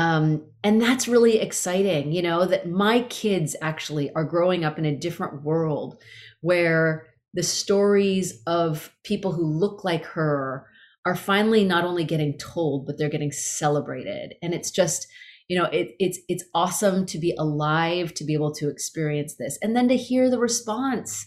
um, 0.00 0.42
and 0.64 0.80
that's 0.80 1.06
really 1.06 1.38
exciting 1.38 2.12
you 2.12 2.22
know 2.22 2.46
that 2.46 2.68
my 2.68 3.02
kids 3.02 3.54
actually 3.60 4.12
are 4.14 4.24
growing 4.24 4.64
up 4.64 4.78
in 4.78 4.84
a 4.84 4.96
different 4.96 5.42
world 5.42 6.02
where 6.40 7.06
the 7.34 7.42
stories 7.42 8.42
of 8.46 8.92
people 9.04 9.32
who 9.32 9.44
look 9.44 9.84
like 9.84 10.04
her 10.04 10.66
are 11.04 11.14
finally 11.14 11.64
not 11.64 11.84
only 11.84 12.04
getting 12.04 12.36
told 12.38 12.86
but 12.86 12.98
they're 12.98 13.08
getting 13.08 13.32
celebrated 13.32 14.34
and 14.42 14.54
it's 14.54 14.70
just 14.70 15.06
you 15.48 15.58
know 15.58 15.66
it, 15.66 15.94
it's 15.98 16.18
it's 16.28 16.44
awesome 16.54 17.04
to 17.04 17.18
be 17.18 17.34
alive 17.38 18.14
to 18.14 18.24
be 18.24 18.34
able 18.34 18.54
to 18.54 18.68
experience 18.68 19.34
this 19.36 19.58
and 19.60 19.76
then 19.76 19.88
to 19.88 19.96
hear 19.96 20.30
the 20.30 20.38
response 20.38 21.26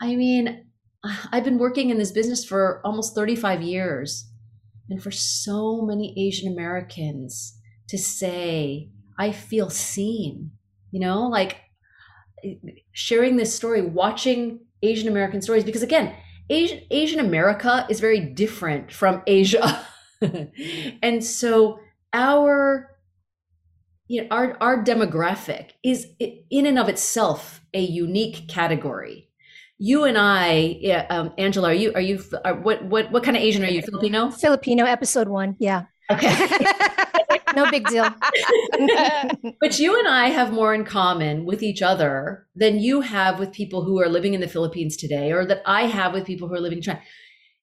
i 0.00 0.16
mean 0.16 0.64
I've 1.32 1.44
been 1.44 1.58
working 1.58 1.90
in 1.90 1.98
this 1.98 2.12
business 2.12 2.44
for 2.44 2.80
almost 2.84 3.14
35 3.14 3.62
years. 3.62 4.26
And 4.90 5.02
for 5.02 5.10
so 5.10 5.82
many 5.82 6.14
Asian 6.16 6.50
Americans 6.50 7.57
to 7.88 7.98
say, 7.98 8.90
I 9.18 9.32
feel 9.32 9.70
seen, 9.70 10.52
you 10.90 11.00
know, 11.00 11.28
like 11.28 11.58
sharing 12.92 13.36
this 13.36 13.54
story, 13.54 13.82
watching 13.82 14.60
Asian 14.82 15.08
American 15.08 15.42
stories, 15.42 15.64
because 15.64 15.82
again, 15.82 16.14
Asian, 16.50 16.80
Asian 16.90 17.20
America 17.20 17.86
is 17.90 18.00
very 18.00 18.20
different 18.20 18.92
from 18.92 19.22
Asia. 19.26 19.84
and 21.02 21.24
so 21.24 21.80
our 22.12 22.90
you 24.06 24.22
know 24.22 24.28
our 24.30 24.56
our 24.60 24.82
demographic 24.82 25.72
is 25.84 26.06
in 26.18 26.64
and 26.64 26.78
of 26.78 26.88
itself 26.88 27.60
a 27.74 27.80
unique 27.80 28.48
category 28.48 29.28
you 29.78 30.04
and 30.04 30.18
I, 30.18 30.76
yeah, 30.80 31.06
um, 31.08 31.32
Angela, 31.38 31.68
are 31.68 31.74
you 31.74 31.92
are 31.94 32.00
you 32.00 32.22
are, 32.44 32.54
what 32.54 32.84
what 32.84 33.12
what 33.12 33.22
kind 33.22 33.36
of 33.36 33.42
Asian 33.42 33.64
are 33.64 33.68
you? 33.68 33.80
Filipino? 33.80 34.30
Filipino, 34.30 34.84
episode 34.84 35.28
one. 35.28 35.54
Yeah. 35.60 35.84
Okay. 36.10 36.28
no 37.54 37.70
big 37.70 37.86
deal. 37.86 38.04
but 39.60 39.78
you 39.78 39.98
and 39.98 40.08
I 40.08 40.28
have 40.28 40.52
more 40.52 40.74
in 40.74 40.84
common 40.84 41.44
with 41.44 41.62
each 41.62 41.82
other 41.82 42.46
than 42.54 42.78
you 42.78 43.00
have 43.00 43.38
with 43.38 43.52
people 43.52 43.84
who 43.84 44.00
are 44.00 44.08
living 44.08 44.34
in 44.34 44.40
the 44.40 44.48
Philippines 44.48 44.96
today, 44.96 45.32
or 45.32 45.44
that 45.46 45.62
I 45.66 45.82
have 45.82 46.12
with 46.12 46.26
people 46.26 46.48
who 46.48 46.54
are 46.54 46.60
living 46.60 46.78
in 46.78 46.82
China. 46.82 47.02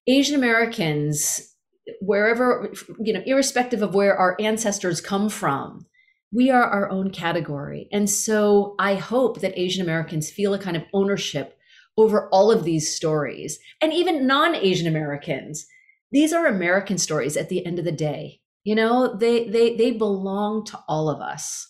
Asian 0.06 0.36
Americans, 0.36 1.54
wherever 2.00 2.72
you 3.00 3.12
know, 3.12 3.22
irrespective 3.26 3.82
of 3.82 3.94
where 3.94 4.16
our 4.16 4.36
ancestors 4.40 5.00
come 5.00 5.28
from, 5.28 5.86
we 6.32 6.50
are 6.50 6.64
our 6.64 6.88
own 6.90 7.10
category. 7.10 7.88
And 7.92 8.08
so 8.08 8.74
I 8.78 8.94
hope 8.94 9.40
that 9.40 9.58
Asian 9.58 9.82
Americans 9.82 10.30
feel 10.30 10.54
a 10.54 10.58
kind 10.58 10.76
of 10.76 10.84
ownership 10.92 11.56
over 11.98 12.28
all 12.28 12.50
of 12.50 12.64
these 12.64 12.94
stories 12.94 13.58
and 13.80 13.92
even 13.92 14.26
non-asian 14.26 14.86
americans 14.86 15.66
these 16.12 16.32
are 16.32 16.46
american 16.46 16.98
stories 16.98 17.36
at 17.36 17.48
the 17.48 17.64
end 17.64 17.78
of 17.78 17.84
the 17.84 17.92
day 17.92 18.40
you 18.66 18.74
know 18.74 19.14
they 19.16 19.48
they 19.48 19.76
they 19.76 19.92
belong 19.92 20.64
to 20.66 20.78
all 20.88 21.08
of 21.08 21.20
us. 21.20 21.68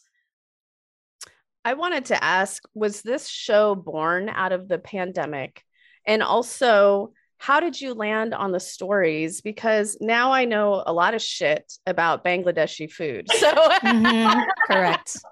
I 1.63 1.75
wanted 1.75 2.07
to 2.07 2.25
ask 2.25 2.63
was 2.75 3.03
this 3.03 3.29
show 3.29 3.75
born 3.75 4.31
out 4.31 4.53
of 4.53 4.67
the 4.67 4.79
pandemic? 4.79 5.63
And 6.07 6.23
also 6.23 7.13
how 7.37 7.61
did 7.61 7.79
you 7.79 7.93
land 7.93 8.33
on 8.33 8.51
the 8.51 8.61
stories? 8.61 9.43
Because 9.43 9.99
now 10.01 10.33
i 10.33 10.47
know 10.47 10.83
a 10.87 10.93
lot 10.93 11.13
of 11.13 11.21
shit 11.21 11.71
about 11.87 12.25
bangladeshi 12.25 12.91
food 12.91 13.31
so 13.41 13.53
mm-hmm. 13.53 14.41
correct. 14.67 15.19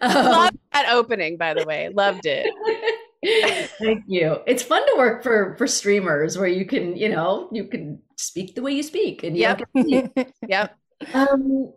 Um, 0.00 0.24
loved 0.24 0.58
that 0.72 0.90
opening 0.90 1.36
by 1.36 1.52
the 1.54 1.64
way. 1.66 1.90
Loved 1.94 2.26
it 2.26 2.46
Thank 3.78 4.04
you. 4.06 4.38
It's 4.46 4.62
fun 4.62 4.86
to 4.86 4.94
work 4.96 5.22
for 5.22 5.54
for 5.56 5.66
streamers 5.66 6.36
where 6.36 6.48
you 6.48 6.66
can, 6.66 6.96
you 6.96 7.08
know, 7.08 7.48
you 7.52 7.64
can 7.64 8.00
speak 8.16 8.54
the 8.54 8.62
way 8.62 8.72
you 8.72 8.82
speak 8.82 9.22
and 9.22 9.36
yeah, 9.36 9.58
yep. 10.48 10.76
Um 11.12 11.72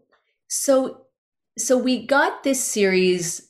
so 0.48 1.06
so 1.58 1.78
we 1.78 2.06
got 2.06 2.44
this 2.44 2.64
series 2.64 3.50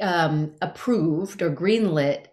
um 0.00 0.54
approved 0.60 1.42
or 1.42 1.50
greenlit 1.50 2.26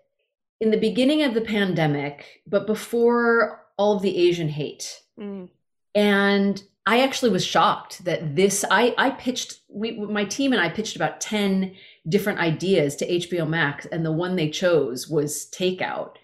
in 0.59 0.71
the 0.71 0.77
beginning 0.77 1.23
of 1.23 1.33
the 1.33 1.41
pandemic, 1.41 2.41
but 2.45 2.67
before 2.67 3.65
all 3.77 3.95
of 3.95 4.01
the 4.01 4.17
Asian 4.17 4.49
hate. 4.49 5.01
Mm. 5.17 5.49
And 5.95 6.61
I 6.89 7.01
actually 7.01 7.29
was 7.29 7.45
shocked 7.45 8.03
that 8.05 8.35
this 8.35 8.65
I 8.71 8.95
I 8.97 9.11
pitched 9.11 9.59
we 9.69 9.91
my 9.91 10.25
team 10.25 10.53
and 10.53 10.61
I 10.61 10.69
pitched 10.69 10.95
about 10.95 11.21
10 11.21 11.75
different 12.07 12.39
ideas 12.39 12.95
to 12.95 13.07
HBO 13.07 13.47
Max, 13.47 13.85
and 13.85 14.03
the 14.03 14.11
one 14.11 14.35
they 14.35 14.49
chose 14.49 15.07
was 15.07 15.47
Takeout. 15.51 16.15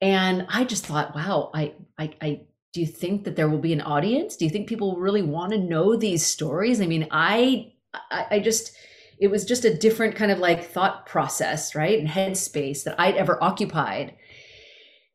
And 0.00 0.46
I 0.48 0.64
just 0.64 0.86
thought, 0.86 1.14
wow, 1.14 1.50
I, 1.52 1.74
I, 1.98 2.14
I 2.22 2.40
do 2.72 2.80
you 2.80 2.86
think 2.86 3.24
that 3.24 3.36
there 3.36 3.50
will 3.50 3.58
be 3.58 3.74
an 3.74 3.82
audience? 3.82 4.36
Do 4.36 4.46
you 4.46 4.50
think 4.50 4.70
people 4.70 4.96
really 4.96 5.20
want 5.20 5.52
to 5.52 5.58
know 5.58 5.96
these 5.96 6.24
stories? 6.24 6.80
I 6.80 6.86
mean, 6.86 7.08
I, 7.10 7.74
I, 8.10 8.26
I 8.30 8.38
just, 8.40 8.74
it 9.18 9.28
was 9.28 9.44
just 9.44 9.66
a 9.66 9.76
different 9.76 10.16
kind 10.16 10.30
of 10.30 10.38
like 10.38 10.64
thought 10.64 11.04
process, 11.04 11.74
right, 11.74 11.98
and 11.98 12.08
headspace 12.08 12.84
that 12.84 12.98
I'd 12.98 13.16
ever 13.16 13.42
occupied. 13.44 14.14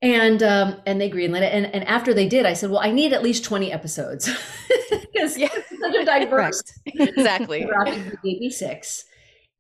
And 0.02 0.42
um, 0.42 0.82
and 0.88 1.00
they 1.00 1.12
greenlit 1.12 1.44
it, 1.44 1.54
and 1.54 1.68
and 1.68 1.88
after 1.88 2.12
they 2.12 2.28
did, 2.28 2.46
I 2.48 2.54
said, 2.54 2.72
well, 2.72 2.82
I 2.82 2.92
need 2.92 3.14
at 3.14 3.22
least 3.22 3.44
twenty 3.44 3.72
episodes 3.72 4.28
because 4.90 5.38
yeah. 5.38 5.50
such 5.80 5.96
a 5.96 6.04
diverse, 6.04 6.64
exactly. 6.88 7.68
Maybe 8.24 8.50
six. 8.50 9.06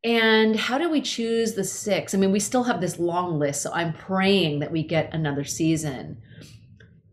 And 0.04 0.56
how 0.56 0.80
do 0.80 0.90
we 0.90 1.02
choose 1.02 1.54
the 1.54 1.64
six? 1.64 2.16
I 2.16 2.18
mean, 2.18 2.32
we 2.32 2.40
still 2.40 2.64
have 2.64 2.82
this 2.82 2.98
long 2.98 3.38
list, 3.38 3.62
so 3.62 3.72
I'm 3.72 3.94
praying 3.94 4.60
that 4.60 4.72
we 4.72 4.82
get 4.82 5.14
another 5.14 5.44
season. 5.44 6.18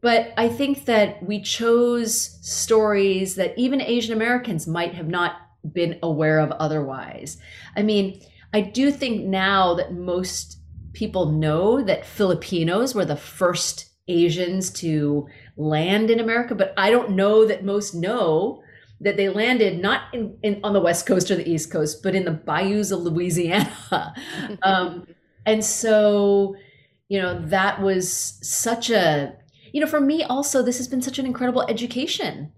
But 0.01 0.33
I 0.37 0.49
think 0.49 0.87
that 0.87 1.23
we 1.23 1.43
chose 1.43 2.39
stories 2.41 3.35
that 3.35 3.59
even 3.59 3.81
Asian 3.81 4.15
Americans 4.15 4.67
might 4.67 4.95
have 4.95 5.09
not 5.09 5.35
been 5.73 5.99
aware 6.03 6.39
of 6.39 6.51
otherwise. 6.53 7.37
I 7.77 7.83
mean, 7.83 8.23
I 8.55 8.61
do 8.61 8.91
think 8.91 9.25
now 9.25 9.75
that 9.75 9.93
most 9.93 10.58
people 10.99 11.31
know 11.31 11.81
that 11.81 12.05
Filipinos 12.05 12.93
were 12.93 13.05
the 13.05 13.17
first 13.17 13.89
Asians 14.09 14.69
to 14.71 15.29
land 15.57 16.11
in 16.11 16.19
America, 16.19 16.57
but 16.57 16.75
I 16.77 16.91
don't 16.91 17.11
know 17.11 17.47
that 17.47 17.65
most 17.65 17.95
know 17.95 18.65
that 19.01 19.17
they 19.17 19.29
landed 19.29 19.81
not 19.81 20.13
in, 20.13 20.37
in, 20.43 20.59
on 20.65 20.73
the 20.73 20.81
west 20.81 21.07
coast 21.07 21.31
or 21.31 21.37
the 21.37 21.49
east 21.49 21.71
coast, 21.71 22.03
but 22.03 22.17
in 22.17 22.25
the 22.25 22.33
bayous 22.33 22.91
of 22.91 23.03
Louisiana. 23.03 24.13
um, 24.63 25.07
And 25.47 25.65
so, 25.65 26.57
you 27.09 27.23
know, 27.23 27.41
that 27.47 27.81
was 27.81 28.39
such 28.43 28.91
a, 28.91 29.37
you 29.73 29.81
know, 29.81 29.87
for 29.87 30.01
me 30.01 30.25
also, 30.25 30.65
this 30.65 30.79
has 30.79 30.89
been 30.89 31.01
such 31.01 31.21
an 31.21 31.27
incredible 31.27 31.65
education. 31.69 32.53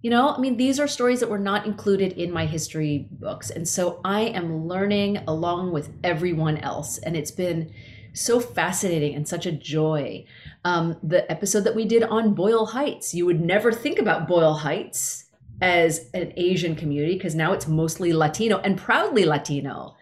You 0.00 0.10
know, 0.10 0.28
I 0.28 0.38
mean, 0.38 0.56
these 0.56 0.78
are 0.78 0.86
stories 0.86 1.20
that 1.20 1.28
were 1.28 1.38
not 1.38 1.66
included 1.66 2.12
in 2.12 2.30
my 2.30 2.46
history 2.46 3.08
books. 3.10 3.50
And 3.50 3.66
so 3.66 4.00
I 4.04 4.22
am 4.22 4.68
learning 4.68 5.18
along 5.26 5.72
with 5.72 5.90
everyone 6.04 6.58
else. 6.58 6.98
And 6.98 7.16
it's 7.16 7.32
been 7.32 7.72
so 8.12 8.38
fascinating 8.38 9.14
and 9.14 9.26
such 9.26 9.44
a 9.44 9.52
joy. 9.52 10.24
Um, 10.64 10.96
the 11.02 11.30
episode 11.30 11.64
that 11.64 11.74
we 11.74 11.84
did 11.84 12.04
on 12.04 12.34
Boyle 12.34 12.66
Heights, 12.66 13.12
you 13.12 13.26
would 13.26 13.40
never 13.40 13.72
think 13.72 13.98
about 13.98 14.28
Boyle 14.28 14.54
Heights 14.54 15.24
as 15.60 16.08
an 16.14 16.32
Asian 16.36 16.76
community 16.76 17.14
because 17.14 17.34
now 17.34 17.52
it's 17.52 17.66
mostly 17.66 18.12
Latino 18.12 18.58
and 18.58 18.78
proudly 18.78 19.24
Latino. 19.24 19.96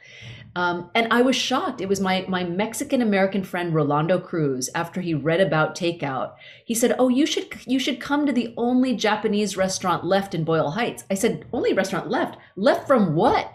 Um, 0.57 0.91
and 0.95 1.07
I 1.11 1.21
was 1.21 1.37
shocked. 1.37 1.83
It 1.83 1.89
was 1.89 2.01
my 2.01 2.25
my 2.29 2.43
Mexican 2.43 3.03
American 3.03 3.45
friend 3.45 3.75
Rolando 3.75 4.19
Cruz. 4.19 4.71
After 4.75 5.03
he 5.03 5.13
read 5.13 5.43
about 5.43 5.77
takeout, 5.77 6.33
he 6.65 6.75
said, 6.75 6.97
"Oh, 6.99 7.11
you 7.11 7.27
should 7.27 7.49
you 7.67 7.79
should 7.79 8.01
come 8.01 8.25
to 8.25 8.33
the 8.33 8.55
only 8.57 8.97
Japanese 8.97 9.59
restaurant 9.59 10.03
left 10.03 10.35
in 10.35 10.45
Boyle 10.45 10.71
Heights." 10.71 11.05
I 11.11 11.15
said, 11.15 11.45
"Only 11.53 11.75
restaurant 11.75 12.09
left? 12.09 12.39
Left 12.57 12.87
from 12.87 13.15
what?" 13.15 13.53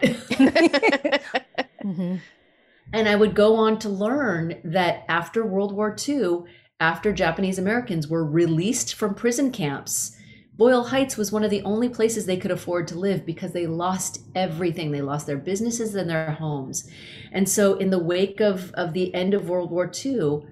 mm-hmm. 1.82 2.18
And 2.92 3.08
I 3.08 3.16
would 3.16 3.34
go 3.34 3.56
on 3.56 3.80
to 3.80 3.88
learn 3.88 4.60
that 4.62 5.04
after 5.08 5.44
World 5.44 5.72
War 5.72 5.96
II, 6.08 6.44
after 6.78 7.12
Japanese 7.12 7.58
Americans 7.58 8.06
were 8.06 8.24
released 8.24 8.94
from 8.94 9.16
prison 9.16 9.50
camps, 9.50 10.16
Boyle 10.54 10.84
Heights 10.84 11.16
was 11.16 11.32
one 11.32 11.44
of 11.44 11.50
the 11.50 11.62
only 11.62 11.88
places 11.88 12.26
they 12.26 12.36
could 12.36 12.50
afford 12.50 12.86
to 12.88 12.98
live 12.98 13.24
because 13.24 13.52
they 13.52 13.66
lost 13.66 14.20
everything. 14.34 14.90
They 14.90 15.00
lost 15.00 15.26
their 15.26 15.38
businesses 15.38 15.94
and 15.94 16.10
their 16.10 16.32
homes. 16.32 16.88
And 17.32 17.48
so, 17.48 17.74
in 17.76 17.90
the 17.90 17.98
wake 17.98 18.40
of, 18.40 18.70
of 18.72 18.92
the 18.92 19.14
end 19.14 19.32
of 19.32 19.48
World 19.48 19.70
War 19.70 19.90
II, 20.04 20.42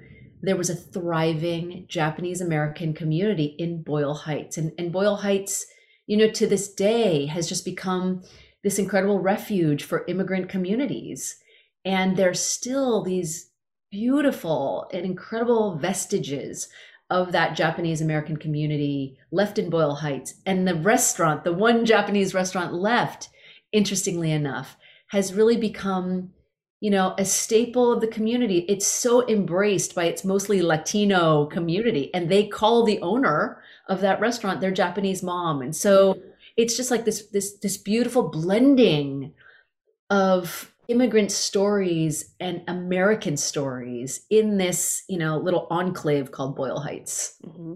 there 0.42 0.56
was 0.56 0.70
a 0.70 0.74
thriving 0.74 1.84
Japanese 1.86 2.40
American 2.40 2.94
community 2.94 3.54
in 3.58 3.82
Boyle 3.82 4.14
Heights. 4.14 4.56
And, 4.56 4.72
and 4.78 4.90
Boyle 4.90 5.16
Heights, 5.16 5.66
you 6.06 6.16
know, 6.16 6.30
to 6.30 6.46
this 6.46 6.72
day 6.72 7.26
has 7.26 7.46
just 7.46 7.64
become 7.66 8.22
this 8.64 8.78
incredible 8.78 9.20
refuge 9.20 9.84
for 9.84 10.06
immigrant 10.06 10.48
communities. 10.48 11.36
And 11.84 12.16
there's 12.16 12.40
still 12.42 13.02
these 13.02 13.50
beautiful 13.90 14.88
and 14.92 15.04
incredible 15.04 15.76
vestiges 15.76 16.68
of 17.10 17.32
that 17.32 17.56
Japanese 17.56 18.00
American 18.00 18.36
community 18.36 19.18
left 19.32 19.58
in 19.58 19.68
Boyle 19.68 19.96
Heights. 19.96 20.34
And 20.46 20.66
the 20.66 20.76
restaurant, 20.76 21.44
the 21.44 21.52
one 21.52 21.84
Japanese 21.84 22.34
restaurant 22.34 22.72
left, 22.72 23.28
interestingly 23.72 24.30
enough, 24.30 24.76
has 25.08 25.34
really 25.34 25.56
become, 25.56 26.30
you 26.80 26.90
know, 26.90 27.14
a 27.18 27.24
staple 27.24 27.92
of 27.92 28.00
the 28.00 28.06
community. 28.06 28.64
It's 28.68 28.86
so 28.86 29.28
embraced 29.28 29.94
by 29.94 30.04
its 30.04 30.24
mostly 30.24 30.62
Latino 30.62 31.46
community. 31.46 32.14
And 32.14 32.30
they 32.30 32.46
call 32.46 32.84
the 32.84 33.00
owner 33.00 33.60
of 33.88 34.00
that 34.02 34.20
restaurant 34.20 34.60
their 34.60 34.70
Japanese 34.70 35.22
mom. 35.22 35.62
And 35.62 35.74
so 35.74 36.14
mm-hmm. 36.14 36.28
it's 36.56 36.76
just 36.76 36.92
like 36.92 37.04
this 37.04 37.26
this 37.26 37.58
this 37.58 37.76
beautiful 37.76 38.28
blending 38.28 39.32
of 40.10 40.72
immigrant 40.90 41.30
stories 41.30 42.34
and 42.40 42.62
American 42.66 43.36
stories 43.36 44.26
in 44.28 44.58
this, 44.58 45.04
you 45.08 45.18
know, 45.18 45.38
little 45.38 45.68
enclave 45.70 46.32
called 46.32 46.56
Boyle 46.56 46.80
Heights. 46.80 47.36
Mm-hmm. 47.46 47.74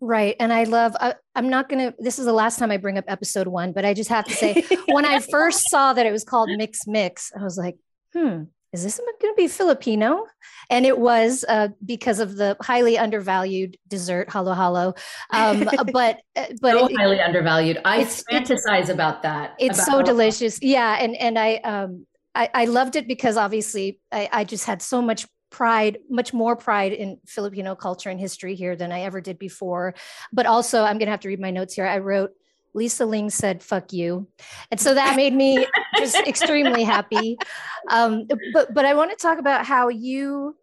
Right. 0.00 0.36
And 0.38 0.52
I 0.52 0.64
love, 0.64 0.96
I, 1.00 1.14
am 1.34 1.48
not 1.48 1.68
going 1.68 1.90
to, 1.90 1.96
this 1.98 2.18
is 2.18 2.24
the 2.24 2.32
last 2.32 2.58
time 2.58 2.70
I 2.70 2.76
bring 2.76 2.98
up 2.98 3.04
episode 3.08 3.48
one, 3.48 3.72
but 3.72 3.84
I 3.84 3.94
just 3.94 4.10
have 4.10 4.24
to 4.26 4.34
say, 4.34 4.64
when 4.86 5.04
I 5.04 5.20
first 5.20 5.70
saw 5.70 5.92
that 5.92 6.06
it 6.06 6.12
was 6.12 6.24
called 6.24 6.50
Mix 6.50 6.86
Mix, 6.86 7.32
I 7.38 7.42
was 7.42 7.56
like, 7.56 7.76
hmm, 8.12 8.44
is 8.72 8.84
this 8.84 8.98
going 8.98 9.32
to 9.32 9.36
be 9.36 9.48
Filipino? 9.48 10.26
And 10.68 10.84
it 10.84 10.98
was 10.98 11.44
uh, 11.48 11.68
because 11.84 12.20
of 12.20 12.36
the 12.36 12.56
highly 12.60 12.98
undervalued 12.98 13.78
dessert, 13.88 14.30
halo 14.30 14.52
halo. 14.52 14.94
Um, 15.30 15.64
but 15.92 16.20
uh, 16.36 16.46
but 16.60 16.72
so 16.74 16.86
it, 16.86 16.96
highly 16.96 17.20
undervalued. 17.20 17.80
I 17.86 18.04
fantasize 18.04 18.90
about 18.90 19.22
that. 19.22 19.54
It's 19.58 19.78
about 19.78 19.90
so 19.90 20.02
delicious. 20.02 20.60
Yeah, 20.60 20.98
and 21.00 21.16
and 21.16 21.38
I 21.38 21.54
um 21.56 22.06
I, 22.38 22.50
I 22.54 22.64
loved 22.66 22.94
it 22.94 23.08
because 23.08 23.36
obviously 23.36 24.00
I, 24.12 24.28
I 24.32 24.44
just 24.44 24.64
had 24.64 24.80
so 24.80 25.02
much 25.02 25.26
pride, 25.50 25.98
much 26.08 26.32
more 26.32 26.54
pride 26.54 26.92
in 26.92 27.18
Filipino 27.26 27.74
culture 27.74 28.10
and 28.10 28.20
history 28.20 28.54
here 28.54 28.76
than 28.76 28.92
I 28.92 29.00
ever 29.00 29.20
did 29.20 29.38
before. 29.38 29.94
But 30.32 30.46
also, 30.46 30.84
I'm 30.84 30.98
going 30.98 31.06
to 31.06 31.10
have 31.10 31.20
to 31.20 31.28
read 31.28 31.40
my 31.40 31.50
notes 31.50 31.74
here. 31.74 31.86
I 31.86 31.98
wrote, 31.98 32.30
Lisa 32.74 33.06
Ling 33.06 33.30
said, 33.30 33.60
fuck 33.60 33.92
you. 33.92 34.28
And 34.70 34.80
so 34.80 34.94
that 34.94 35.16
made 35.16 35.34
me 35.34 35.66
just 35.96 36.16
extremely 36.28 36.84
happy. 36.84 37.36
Um, 37.90 38.28
but, 38.52 38.72
but 38.72 38.84
I 38.84 38.94
want 38.94 39.10
to 39.10 39.16
talk 39.16 39.38
about 39.38 39.66
how 39.66 39.88
you 39.88 40.54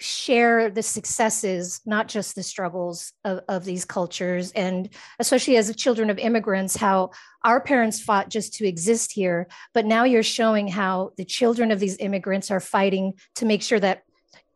share 0.00 0.70
the 0.70 0.82
successes, 0.82 1.80
not 1.84 2.08
just 2.08 2.34
the 2.34 2.42
struggles 2.42 3.12
of, 3.24 3.40
of 3.48 3.64
these 3.64 3.84
cultures. 3.84 4.50
And 4.52 4.88
especially 5.18 5.56
as 5.56 5.74
children 5.76 6.10
of 6.10 6.18
immigrants, 6.18 6.76
how 6.76 7.10
our 7.44 7.60
parents 7.60 8.00
fought 8.00 8.28
just 8.28 8.54
to 8.54 8.66
exist 8.66 9.12
here. 9.12 9.46
But 9.74 9.86
now 9.86 10.04
you're 10.04 10.22
showing 10.22 10.68
how 10.68 11.12
the 11.16 11.24
children 11.24 11.70
of 11.70 11.80
these 11.80 11.98
immigrants 11.98 12.50
are 12.50 12.60
fighting 12.60 13.14
to 13.36 13.44
make 13.46 13.62
sure 13.62 13.80
that 13.80 14.02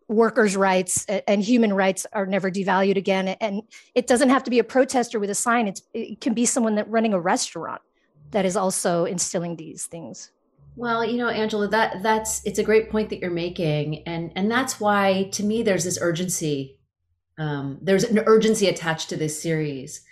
workers' 0.08 0.56
rights 0.56 1.06
and 1.06 1.42
human 1.42 1.72
rights 1.72 2.06
are 2.12 2.26
never 2.26 2.50
devalued 2.50 2.96
again. 2.96 3.28
And 3.28 3.62
it 3.94 4.06
doesn't 4.06 4.28
have 4.30 4.44
to 4.44 4.50
be 4.50 4.58
a 4.58 4.64
protester 4.64 5.18
with 5.18 5.30
a 5.30 5.34
sign, 5.34 5.68
it's, 5.68 5.82
it 5.92 6.20
can 6.20 6.34
be 6.34 6.46
someone 6.46 6.74
that 6.76 6.88
running 6.90 7.14
a 7.14 7.20
restaurant 7.20 7.80
that 8.30 8.44
is 8.44 8.56
also 8.56 9.04
instilling 9.04 9.56
these 9.56 9.86
things. 9.86 10.30
Well, 10.76 11.04
you 11.04 11.18
know, 11.18 11.28
Angela, 11.28 11.68
that 11.68 12.02
that's 12.02 12.44
it's 12.44 12.58
a 12.58 12.64
great 12.64 12.90
point 12.90 13.10
that 13.10 13.20
you're 13.20 13.30
making, 13.30 14.06
and 14.08 14.32
and 14.34 14.50
that's 14.50 14.80
why 14.80 15.28
to 15.32 15.44
me 15.44 15.62
there's 15.62 15.84
this 15.84 15.98
urgency. 16.00 16.80
Um, 17.38 17.78
there's 17.82 18.04
an 18.04 18.20
urgency 18.26 18.66
attached 18.68 19.08
to 19.10 19.16
this 19.16 19.40
series. 19.40 20.04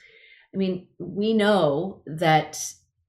I 0.55 0.57
mean, 0.57 0.89
we 0.99 1.33
know 1.33 2.03
that 2.07 2.59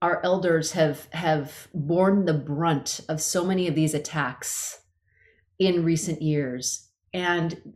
our 0.01 0.23
elders 0.23 0.71
have 0.71 1.07
have 1.11 1.67
borne 1.73 2.25
the 2.25 2.33
brunt 2.33 3.01
of 3.07 3.21
so 3.21 3.45
many 3.45 3.67
of 3.67 3.75
these 3.75 3.93
attacks 3.93 4.81
in 5.59 5.83
recent 5.83 6.21
years, 6.21 6.89
and 7.13 7.73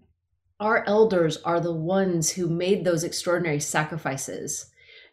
our 0.60 0.84
elders 0.88 1.38
are 1.44 1.60
the 1.60 1.74
ones 1.74 2.32
who 2.32 2.50
made 2.50 2.84
those 2.84 3.04
extraordinary 3.04 3.60
sacrifices 3.60 4.72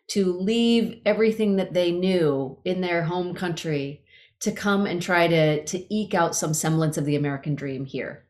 to 0.08 0.32
leave 0.32 1.00
everything 1.04 1.56
that 1.56 1.74
they 1.74 1.90
knew 1.90 2.58
in 2.64 2.80
their 2.80 3.04
home 3.04 3.34
country 3.34 4.03
to 4.44 4.52
come 4.52 4.86
and 4.86 5.02
try 5.02 5.26
to 5.26 5.64
to 5.64 5.94
eke 5.94 6.14
out 6.14 6.36
some 6.36 6.54
semblance 6.54 6.96
of 6.96 7.04
the 7.04 7.16
American 7.16 7.54
dream 7.54 7.84
here. 7.84 8.24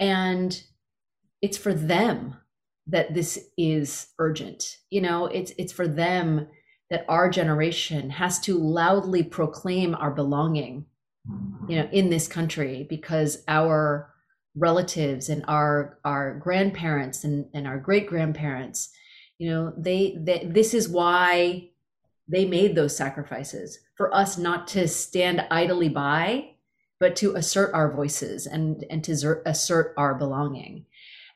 And 0.00 0.62
it's 1.40 1.58
for 1.58 1.72
them 1.72 2.36
that 2.86 3.14
this 3.14 3.38
is 3.56 4.08
urgent. 4.18 4.78
You 4.90 5.00
know, 5.00 5.26
it's 5.26 5.52
it's 5.58 5.72
for 5.72 5.86
them 5.86 6.48
that 6.90 7.04
our 7.08 7.30
generation 7.30 8.10
has 8.10 8.38
to 8.40 8.58
loudly 8.58 9.22
proclaim 9.22 9.94
our 9.94 10.10
belonging, 10.10 10.86
you 11.68 11.76
know, 11.76 11.88
in 11.92 12.10
this 12.10 12.28
country 12.28 12.86
because 12.88 13.42
our 13.48 14.10
relatives 14.56 15.28
and 15.28 15.44
our 15.48 15.98
our 16.04 16.38
grandparents 16.38 17.24
and, 17.24 17.46
and 17.54 17.66
our 17.66 17.78
great 17.78 18.06
grandparents, 18.06 18.90
you 19.38 19.50
know, 19.50 19.72
they, 19.76 20.16
they 20.20 20.48
this 20.50 20.74
is 20.74 20.88
why 20.88 21.70
they 22.28 22.44
made 22.44 22.74
those 22.74 22.96
sacrifices 22.96 23.78
for 23.96 24.14
us 24.14 24.38
not 24.38 24.66
to 24.68 24.88
stand 24.88 25.46
idly 25.50 25.88
by, 25.88 26.50
but 27.00 27.16
to 27.16 27.34
assert 27.34 27.74
our 27.74 27.92
voices 27.92 28.46
and, 28.46 28.84
and 28.88 29.04
to 29.04 29.42
assert 29.46 29.94
our 29.96 30.14
belonging. 30.14 30.86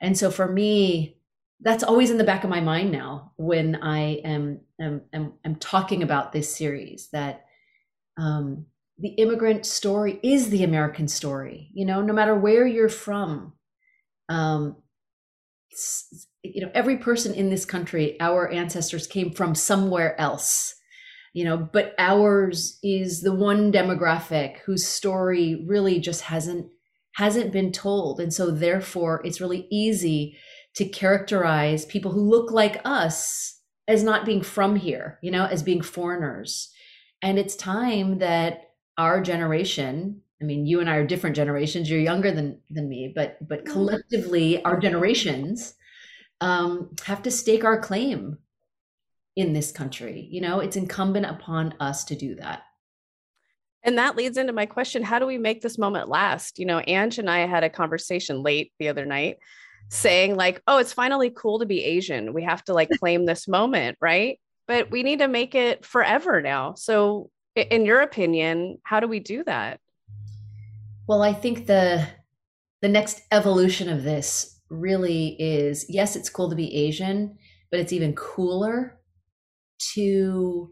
And 0.01 0.17
so 0.17 0.31
for 0.31 0.47
me, 0.47 1.17
that's 1.61 1.83
always 1.83 2.09
in 2.09 2.17
the 2.17 2.23
back 2.23 2.43
of 2.43 2.49
my 2.49 2.61
mind 2.61 2.91
now 2.91 3.33
when 3.35 3.75
I 3.75 4.21
am, 4.23 4.61
am, 4.79 5.01
am, 5.13 5.33
am 5.43 5.55
talking 5.57 6.01
about 6.03 6.31
this 6.31 6.55
series 6.55 7.09
that 7.11 7.45
um, 8.17 8.65
the 8.97 9.09
immigrant 9.09 9.65
story 9.65 10.19
is 10.23 10.49
the 10.49 10.63
American 10.63 11.07
story, 11.07 11.69
you 11.73 11.85
know, 11.85 12.01
no 12.01 12.13
matter 12.13 12.35
where 12.35 12.65
you're 12.65 12.89
from. 12.89 13.53
Um, 14.27 14.77
you 16.43 16.61
know, 16.65 16.71
every 16.73 16.97
person 16.97 17.33
in 17.33 17.49
this 17.49 17.65
country, 17.65 18.19
our 18.19 18.49
ancestors 18.49 19.05
came 19.05 19.31
from 19.31 19.53
somewhere 19.53 20.19
else 20.19 20.75
you 21.33 21.43
know 21.43 21.57
but 21.57 21.93
ours 21.97 22.79
is 22.83 23.21
the 23.21 23.33
one 23.33 23.71
demographic 23.71 24.59
whose 24.59 24.87
story 24.87 25.63
really 25.67 25.99
just 25.99 26.21
hasn't 26.21 26.67
hasn't 27.13 27.51
been 27.51 27.71
told. 27.71 28.21
And 28.21 28.33
so 28.33 28.49
therefore 28.49 29.21
it's 29.25 29.41
really 29.41 29.67
easy 29.69 30.37
to 30.75 30.85
characterize 30.85 31.85
people 31.85 32.11
who 32.11 32.21
look 32.21 32.51
like 32.51 32.79
us 32.85 33.59
as 33.89 34.03
not 34.03 34.25
being 34.25 34.41
from 34.41 34.75
here 34.75 35.19
you 35.21 35.31
know 35.31 35.45
as 35.45 35.63
being 35.63 35.81
foreigners. 35.81 36.71
And 37.21 37.37
it's 37.37 37.55
time 37.55 38.19
that 38.19 38.71
our 38.97 39.21
generation 39.21 40.21
i 40.41 40.45
mean 40.45 40.65
you 40.65 40.79
and 40.79 40.89
i 40.89 40.95
are 40.95 41.05
different 41.05 41.35
generations. 41.35 41.89
You're 41.89 41.99
younger 41.99 42.31
than 42.31 42.59
than 42.69 42.87
me 42.87 43.11
but 43.13 43.37
but 43.47 43.63
mm-hmm. 43.63 43.73
collectively 43.73 44.63
our 44.63 44.79
generations 44.79 45.75
um, 46.41 46.95
have 47.03 47.21
to 47.23 47.31
stake 47.31 47.65
our 47.65 47.79
claim 47.81 48.37
in 49.39 49.53
this 49.53 49.71
country. 49.71 50.27
You 50.29 50.41
know, 50.41 50.59
it's 50.59 50.75
incumbent 50.75 51.25
upon 51.25 51.73
us 51.79 52.03
to 52.05 52.15
do 52.15 52.35
that. 52.35 52.63
And 53.83 53.97
that 53.97 54.15
leads 54.15 54.37
into 54.37 54.53
my 54.53 54.65
question 54.65 55.03
How 55.03 55.19
do 55.19 55.25
we 55.25 55.37
make 55.37 55.61
this 55.61 55.77
moment 55.77 56.09
last? 56.09 56.59
You 56.59 56.65
know, 56.65 56.79
Ange 56.79 57.19
and 57.19 57.29
I 57.29 57.39
had 57.47 57.63
a 57.63 57.69
conversation 57.69 58.43
late 58.43 58.73
the 58.79 58.89
other 58.89 59.05
night 59.05 59.37
saying, 59.89 60.35
like, 60.35 60.61
oh, 60.67 60.77
it's 60.77 60.93
finally 60.93 61.31
cool 61.31 61.59
to 61.59 61.65
be 61.65 61.83
Asian. 61.83 62.33
We 62.33 62.43
have 62.43 62.63
to 62.65 62.73
like 62.73 62.89
claim 62.99 63.25
this 63.25 63.47
moment, 63.47 63.97
right? 64.01 64.39
But 64.67 64.91
we 64.91 65.03
need 65.03 65.19
to 65.19 65.27
make 65.27 65.55
it 65.55 65.85
forever 65.85 66.41
now. 66.41 66.75
So, 66.75 67.31
in 67.55 67.85
your 67.85 68.01
opinion, 68.01 68.79
how 68.83 68.99
do 68.99 69.07
we 69.07 69.19
do 69.19 69.43
that? 69.45 69.79
Well, 71.07 71.23
I 71.23 71.33
think 71.33 71.65
the 71.65 72.07
the 72.81 72.89
next 72.89 73.21
evolution 73.31 73.89
of 73.89 74.03
this 74.03 74.59
really 74.69 75.35
is 75.39 75.85
yes, 75.89 76.15
it's 76.15 76.29
cool 76.29 76.49
to 76.49 76.55
be 76.55 76.75
Asian, 76.75 77.37
but 77.71 77.79
it's 77.79 77.93
even 77.93 78.13
cooler 78.13 78.98
to 79.95 80.71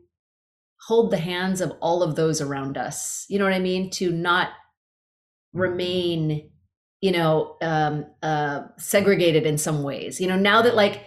hold 0.88 1.12
the 1.12 1.18
hands 1.18 1.62
of 1.62 1.74
all 1.82 2.04
of 2.04 2.16
those 2.16 2.42
around 2.42 2.78
us. 2.78 3.26
You 3.30 3.40
know 3.40 3.46
what 3.46 3.54
I 3.54 3.60
mean? 3.60 3.90
To 3.92 4.12
not 4.12 4.50
remain, 5.54 6.50
you 7.02 7.12
know, 7.12 7.58
um, 7.62 8.06
uh, 8.24 8.62
segregated 8.78 9.46
in 9.46 9.58
some 9.58 9.84
ways. 9.84 10.22
You 10.22 10.28
know, 10.28 10.38
now 10.38 10.62
that 10.62 10.76
like 10.76 11.06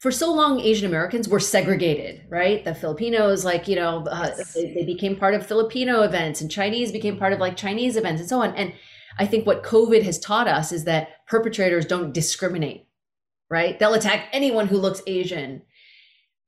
for 0.00 0.10
so 0.10 0.32
long, 0.32 0.60
Asian 0.60 0.86
Americans 0.86 1.28
were 1.28 1.38
segregated, 1.38 2.22
right? 2.28 2.64
The 2.64 2.74
Filipinos, 2.74 3.44
like, 3.44 3.68
you 3.68 3.76
know, 3.76 4.04
uh, 4.10 4.30
they, 4.54 4.74
they 4.74 4.84
became 4.84 5.14
part 5.14 5.34
of 5.34 5.46
Filipino 5.46 6.02
events 6.02 6.40
and 6.40 6.50
Chinese 6.50 6.90
became 6.90 7.18
part 7.18 7.32
of 7.32 7.38
like 7.38 7.56
Chinese 7.56 7.96
events 7.96 8.20
and 8.20 8.28
so 8.28 8.42
on. 8.42 8.54
And 8.56 8.72
I 9.18 9.26
think 9.26 9.46
what 9.46 9.62
COVID 9.62 10.02
has 10.02 10.18
taught 10.18 10.48
us 10.48 10.72
is 10.72 10.84
that 10.84 11.08
perpetrators 11.28 11.86
don't 11.86 12.12
discriminate, 12.12 12.88
right? 13.48 13.78
They'll 13.78 13.94
attack 13.94 14.28
anyone 14.32 14.66
who 14.66 14.78
looks 14.78 15.02
Asian. 15.06 15.62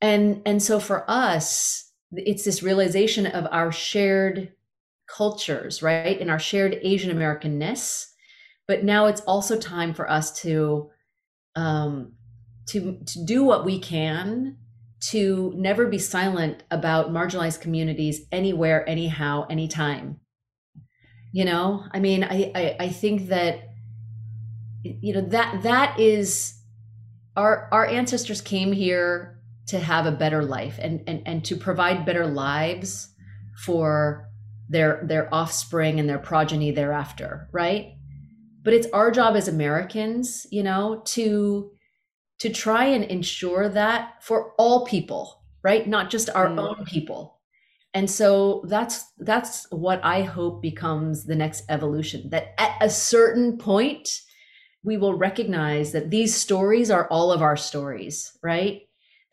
And, 0.01 0.43
and 0.45 0.63
so 0.63 0.81
for 0.81 1.09
us, 1.09 1.91
it's 2.13 2.45
this 2.45 2.63
realization 2.63 3.27
of 3.27 3.47
our 3.51 3.73
shared 3.73 4.53
cultures, 5.07 5.83
right? 5.83 6.21
And 6.21 6.31
our 6.31 6.39
shared 6.39 6.79
Asian 6.83 7.17
Americanness. 7.17 8.07
But 8.67 8.85
now 8.85 9.07
it's 9.07 9.21
also 9.23 9.59
time 9.59 9.95
for 9.95 10.11
us 10.11 10.41
to 10.43 10.91
um, 11.57 12.13
to 12.67 12.99
to 13.07 13.25
do 13.25 13.45
what 13.45 13.65
we 13.65 13.79
can 13.79 14.57
to 15.01 15.53
never 15.55 15.87
be 15.87 15.99
silent 15.99 16.63
about 16.71 17.13
marginalized 17.13 17.61
communities 17.61 18.23
anywhere, 18.33 18.89
anyhow, 18.89 19.47
anytime. 19.51 20.19
You 21.31 21.45
know, 21.45 21.85
I 21.93 22.01
mean, 22.01 22.25
I, 22.25 22.51
I, 22.55 22.77
I 22.81 22.89
think 22.89 23.29
that 23.29 23.69
you 24.83 25.15
know 25.15 25.21
that 25.21 25.63
that 25.63 26.01
is 26.01 26.59
our 27.37 27.69
our 27.73 27.87
ancestors 27.87 28.41
came 28.41 28.73
here 28.73 29.34
to 29.67 29.79
have 29.79 30.07
a 30.07 30.13
better 30.13 30.43
life 30.45 30.79
and 30.81 31.03
and 31.07 31.23
and 31.27 31.45
to 31.45 31.57
provide 31.57 32.07
better 32.07 32.27
lives 32.27 33.09
for 33.65 34.29
their 34.69 35.05
their 35.05 35.33
offspring 35.33 36.01
and 36.01 36.09
their 36.09 36.19
progeny 36.19 36.71
thereafter 36.71 37.49
right? 37.53 37.95
But 38.63 38.73
it's 38.73 38.87
our 38.93 39.11
job 39.11 39.37
as 39.37 39.47
americans 39.47 40.47
you 40.51 40.63
know 40.63 41.03
to 41.07 41.71
to 42.39 42.51
try 42.51 42.87
and 42.87 43.05
ensure 43.05 43.69
that 43.69 44.23
for 44.23 44.53
all 44.59 44.87
people 44.87 45.45
right? 45.65 45.89
Not 45.89 46.11
just 46.11 46.31
our 46.31 46.47
mm. 46.47 46.61
own 46.61 46.85
people. 46.85 47.41
And 47.95 48.11
so 48.11 48.65
that's 48.67 49.05
that's 49.19 49.71
what 49.71 50.05
i 50.05 50.23
hope 50.23 50.61
becomes 50.61 51.27
the 51.27 51.37
next 51.37 51.63
evolution 51.69 52.29
that 52.31 52.49
at 52.59 52.77
a 52.81 52.91
certain 52.91 53.57
point 53.57 54.21
we 54.83 54.97
will 54.97 55.15
recognize 55.15 55.93
that 55.93 56.11
these 56.11 56.35
stories 56.35 56.91
are 56.91 57.07
all 57.07 57.31
of 57.31 57.41
our 57.41 57.57
stories 57.57 58.37
right 58.43 58.83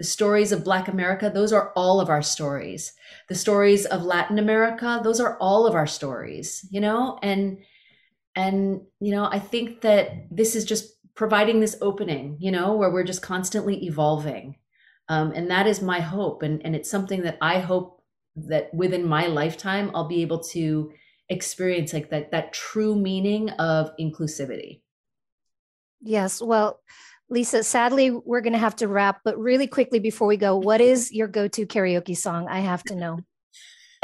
the 0.01 0.07
stories 0.07 0.51
of 0.51 0.63
Black 0.63 0.87
America, 0.87 1.29
those 1.31 1.53
are 1.53 1.71
all 1.75 2.01
of 2.01 2.09
our 2.09 2.23
stories. 2.23 2.93
The 3.29 3.35
stories 3.35 3.85
of 3.85 4.01
Latin 4.01 4.39
America, 4.39 4.99
those 5.03 5.19
are 5.19 5.37
all 5.37 5.67
of 5.67 5.75
our 5.75 5.85
stories, 5.85 6.65
you 6.71 6.81
know? 6.81 7.19
And 7.21 7.59
and 8.35 8.81
you 8.99 9.11
know, 9.11 9.25
I 9.31 9.37
think 9.37 9.81
that 9.81 10.25
this 10.31 10.55
is 10.55 10.65
just 10.65 10.95
providing 11.13 11.59
this 11.59 11.77
opening, 11.81 12.37
you 12.39 12.49
know, 12.49 12.73
where 12.73 12.89
we're 12.89 13.03
just 13.03 13.21
constantly 13.21 13.85
evolving. 13.85 14.55
Um, 15.07 15.33
and 15.33 15.51
that 15.51 15.67
is 15.67 15.83
my 15.83 15.99
hope. 15.99 16.41
And, 16.41 16.65
and 16.65 16.75
it's 16.75 16.89
something 16.89 17.21
that 17.21 17.37
I 17.39 17.59
hope 17.59 18.01
that 18.35 18.73
within 18.73 19.05
my 19.05 19.27
lifetime, 19.27 19.91
I'll 19.93 20.07
be 20.07 20.23
able 20.23 20.39
to 20.45 20.93
experience 21.29 21.93
like 21.93 22.09
that, 22.09 22.31
that 22.31 22.53
true 22.53 22.95
meaning 22.95 23.51
of 23.51 23.91
inclusivity. 23.99 24.81
Yes. 26.01 26.41
Well, 26.41 26.79
Lisa, 27.31 27.63
sadly, 27.63 28.11
we're 28.11 28.41
going 28.41 28.53
to 28.53 28.59
have 28.59 28.75
to 28.75 28.89
wrap, 28.89 29.21
but 29.23 29.39
really 29.39 29.65
quickly 29.65 29.99
before 29.99 30.27
we 30.27 30.35
go, 30.35 30.57
what 30.57 30.81
is 30.81 31.13
your 31.13 31.29
go 31.29 31.47
to 31.47 31.65
karaoke 31.65 32.15
song? 32.15 32.45
I 32.49 32.59
have 32.59 32.83
to 32.83 32.95
know. 32.95 33.19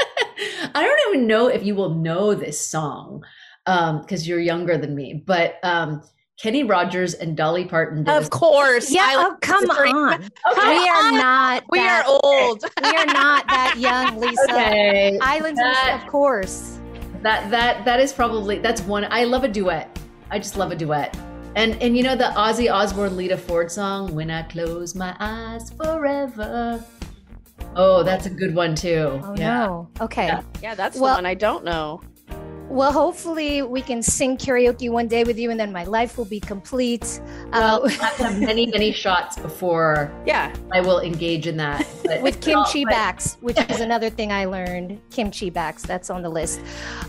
I 0.74 0.82
don't 0.82 1.14
even 1.14 1.26
know 1.26 1.48
if 1.48 1.62
you 1.62 1.74
will 1.74 1.94
know 1.94 2.34
this 2.34 2.58
song 2.58 3.22
because 3.66 4.22
um, 4.22 4.26
you're 4.26 4.40
younger 4.40 4.78
than 4.78 4.94
me, 4.94 5.22
but 5.26 5.56
um, 5.62 6.02
Kenny 6.40 6.64
Rogers 6.64 7.12
and 7.12 7.36
Dolly 7.36 7.66
Parton. 7.66 8.04
Did 8.04 8.16
of 8.16 8.30
course. 8.30 8.90
Yeah. 8.90 9.06
oh, 9.16 9.36
come 9.42 9.68
on. 9.68 10.22
Okay. 10.22 10.78
We 10.78 10.88
are 10.88 11.12
not. 11.12 11.64
We 11.68 11.80
that, 11.80 12.06
are 12.06 12.20
old. 12.24 12.64
we 12.82 12.88
are 12.88 13.06
not 13.06 13.46
that 13.48 13.74
young, 13.76 14.18
Lisa. 14.18 14.42
Okay. 14.44 15.18
Islands, 15.20 15.60
that, 15.60 16.00
of 16.00 16.10
course. 16.10 16.80
That 17.20 17.50
that 17.50 17.84
that 17.84 18.00
is 18.00 18.10
probably 18.10 18.58
that's 18.58 18.80
one. 18.82 19.06
I 19.10 19.24
love 19.24 19.44
a 19.44 19.48
duet. 19.48 19.98
I 20.30 20.38
just 20.38 20.56
love 20.56 20.70
a 20.70 20.76
duet. 20.76 21.14
And 21.58 21.74
and 21.82 21.96
you 21.96 22.04
know 22.04 22.14
the 22.14 22.30
Ozzy 22.36 22.72
Osbourne 22.72 23.16
Lita 23.16 23.36
Ford 23.36 23.68
song, 23.68 24.14
When 24.14 24.30
I 24.30 24.42
Close 24.42 24.94
My 24.94 25.16
Eyes 25.18 25.70
Forever. 25.70 26.84
Oh, 27.74 28.04
that's 28.04 28.26
a 28.26 28.30
good 28.30 28.54
one 28.54 28.76
too. 28.76 29.20
Oh 29.24 29.34
yeah. 29.36 29.66
no. 29.66 29.88
Okay. 30.00 30.26
Yeah, 30.28 30.42
yeah 30.62 30.74
that's 30.76 30.96
well, 31.00 31.14
the 31.14 31.16
one 31.16 31.26
I 31.26 31.34
don't 31.34 31.64
know. 31.64 32.00
Well, 32.68 32.92
hopefully 32.92 33.62
we 33.62 33.80
can 33.80 34.02
sing 34.02 34.36
karaoke 34.36 34.90
one 34.90 35.08
day 35.08 35.24
with 35.24 35.38
you, 35.38 35.50
and 35.50 35.58
then 35.58 35.72
my 35.72 35.84
life 35.84 36.18
will 36.18 36.26
be 36.26 36.38
complete. 36.38 37.20
Well, 37.50 37.86
uh, 37.86 37.90
I 38.00 38.06
have 38.22 38.38
many, 38.38 38.66
many 38.76 38.92
shots 38.92 39.38
before. 39.38 40.12
Yeah, 40.26 40.54
I 40.70 40.82
will 40.82 41.00
engage 41.00 41.46
in 41.46 41.56
that 41.56 41.88
with 42.22 42.42
kimchi 42.42 42.84
but... 42.84 42.90
backs, 42.90 43.38
which 43.40 43.58
is 43.70 43.80
another 43.80 44.10
thing 44.10 44.32
I 44.32 44.44
learned. 44.44 45.00
Kimchi 45.10 45.48
backs, 45.48 45.82
that's 45.82 46.10
on 46.10 46.20
the 46.20 46.28
list. 46.28 46.60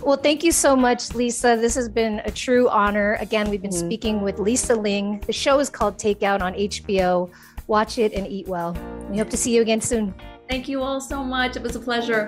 Well, 0.02 0.16
thank 0.16 0.46
you 0.46 0.54
so 0.54 0.78
much, 0.78 1.14
Lisa. 1.14 1.58
This 1.60 1.76
has 1.76 1.90
been 1.90 2.22
a 2.24 2.32
true 2.32 2.70
honor. 2.70 3.18
Again, 3.20 3.50
we've 3.50 3.62
been 3.62 3.72
mm-hmm. 3.72 3.88
speaking 3.88 4.22
with 4.22 4.40
Lisa 4.40 4.76
Ling. 4.76 5.20
The 5.28 5.34
show 5.34 5.60
is 5.60 5.70
called 5.70 5.98
Takeout 5.98 6.42
on 6.42 6.54
HBO. 6.54 7.30
Watch 7.68 7.98
it 7.98 8.14
and 8.14 8.26
eat 8.26 8.48
well. 8.48 8.78
We 9.10 9.18
hope 9.18 9.30
to 9.30 9.38
see 9.38 9.54
you 9.54 9.62
again 9.62 9.82
soon. 9.82 10.16
Thank 10.50 10.68
you 10.68 10.82
all 10.82 11.00
so 11.00 11.24
much. 11.24 11.58
It 11.58 11.62
was 11.62 11.76
a 11.76 11.80
pleasure. 11.80 12.28